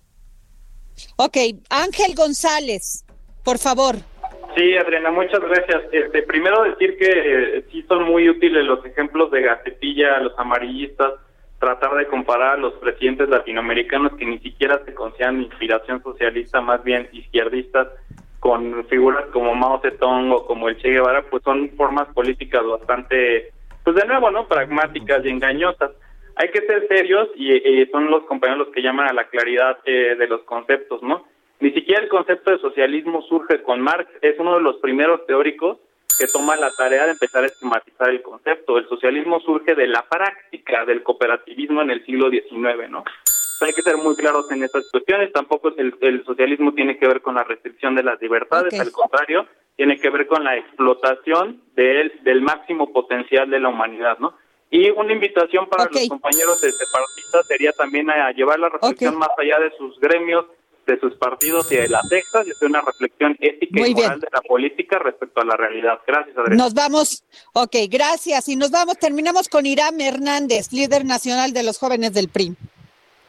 [1.17, 1.37] Ok,
[1.69, 3.05] Ángel González,
[3.43, 3.97] por favor.
[4.55, 5.83] Sí, Adriana, muchas gracias.
[5.91, 11.13] Este, primero decir que eh, sí son muy útiles los ejemplos de Gacetilla, los amarillistas,
[11.59, 16.83] tratar de comparar a los presidentes latinoamericanos que ni siquiera se consideran inspiración socialista, más
[16.85, 17.89] bien izquierdistas,
[18.39, 23.51] con figuras como Mao Zedong o como el Che Guevara, pues son formas políticas bastante,
[23.83, 24.47] pues de nuevo, ¿no?
[24.47, 25.91] Pragmáticas y engañosas.
[26.37, 30.15] Hay que ser serios y, son los compañeros los que llaman a la claridad eh,
[30.17, 31.25] de los conceptos, ¿no?
[31.59, 35.77] Ni siquiera el concepto de socialismo surge con Marx, es uno de los primeros teóricos
[36.17, 38.77] que toma la tarea de empezar a esquematizar el concepto.
[38.77, 43.03] El socialismo surge de la práctica del cooperativismo en el siglo XIX, ¿no?
[43.61, 45.31] hay que ser muy claros en estas cuestiones.
[45.31, 49.47] Tampoco el, el socialismo tiene que ver con la restricción de las libertades, al contrario,
[49.75, 54.33] tiene que ver con la explotación del, del máximo potencial de la humanidad, ¿no?
[54.71, 59.29] Y una invitación para los compañeros de separatistas sería también a llevar la reflexión más
[59.37, 60.45] allá de sus gremios,
[60.85, 64.27] de sus partidos y de las sextas y hacer una reflexión ética y moral de
[64.31, 65.99] la política respecto a la realidad.
[66.05, 66.63] Gracias, Adriana.
[66.63, 67.23] Nos vamos,
[67.53, 68.47] ok, gracias.
[68.49, 72.55] Y nos vamos, terminamos con Irán Hernández, líder nacional de los jóvenes del PRI.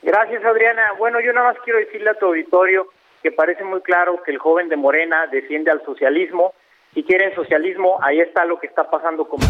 [0.02, 0.92] Gracias, Adriana.
[0.98, 2.88] Bueno, yo nada más quiero decirle a tu auditorio
[3.22, 6.52] que parece muy claro que el joven de Morena defiende al socialismo.
[6.94, 9.40] Si quieren socialismo, ahí está lo que está pasando con...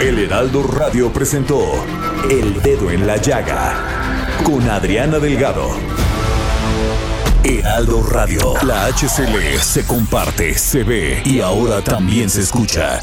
[0.00, 1.58] El Heraldo Radio presentó
[2.30, 4.07] El Dedo en la Llaga
[4.48, 5.68] con Adriana Delgado.
[7.44, 13.02] Heraldo Radio, la HCL se comparte, se ve y ahora también se escucha.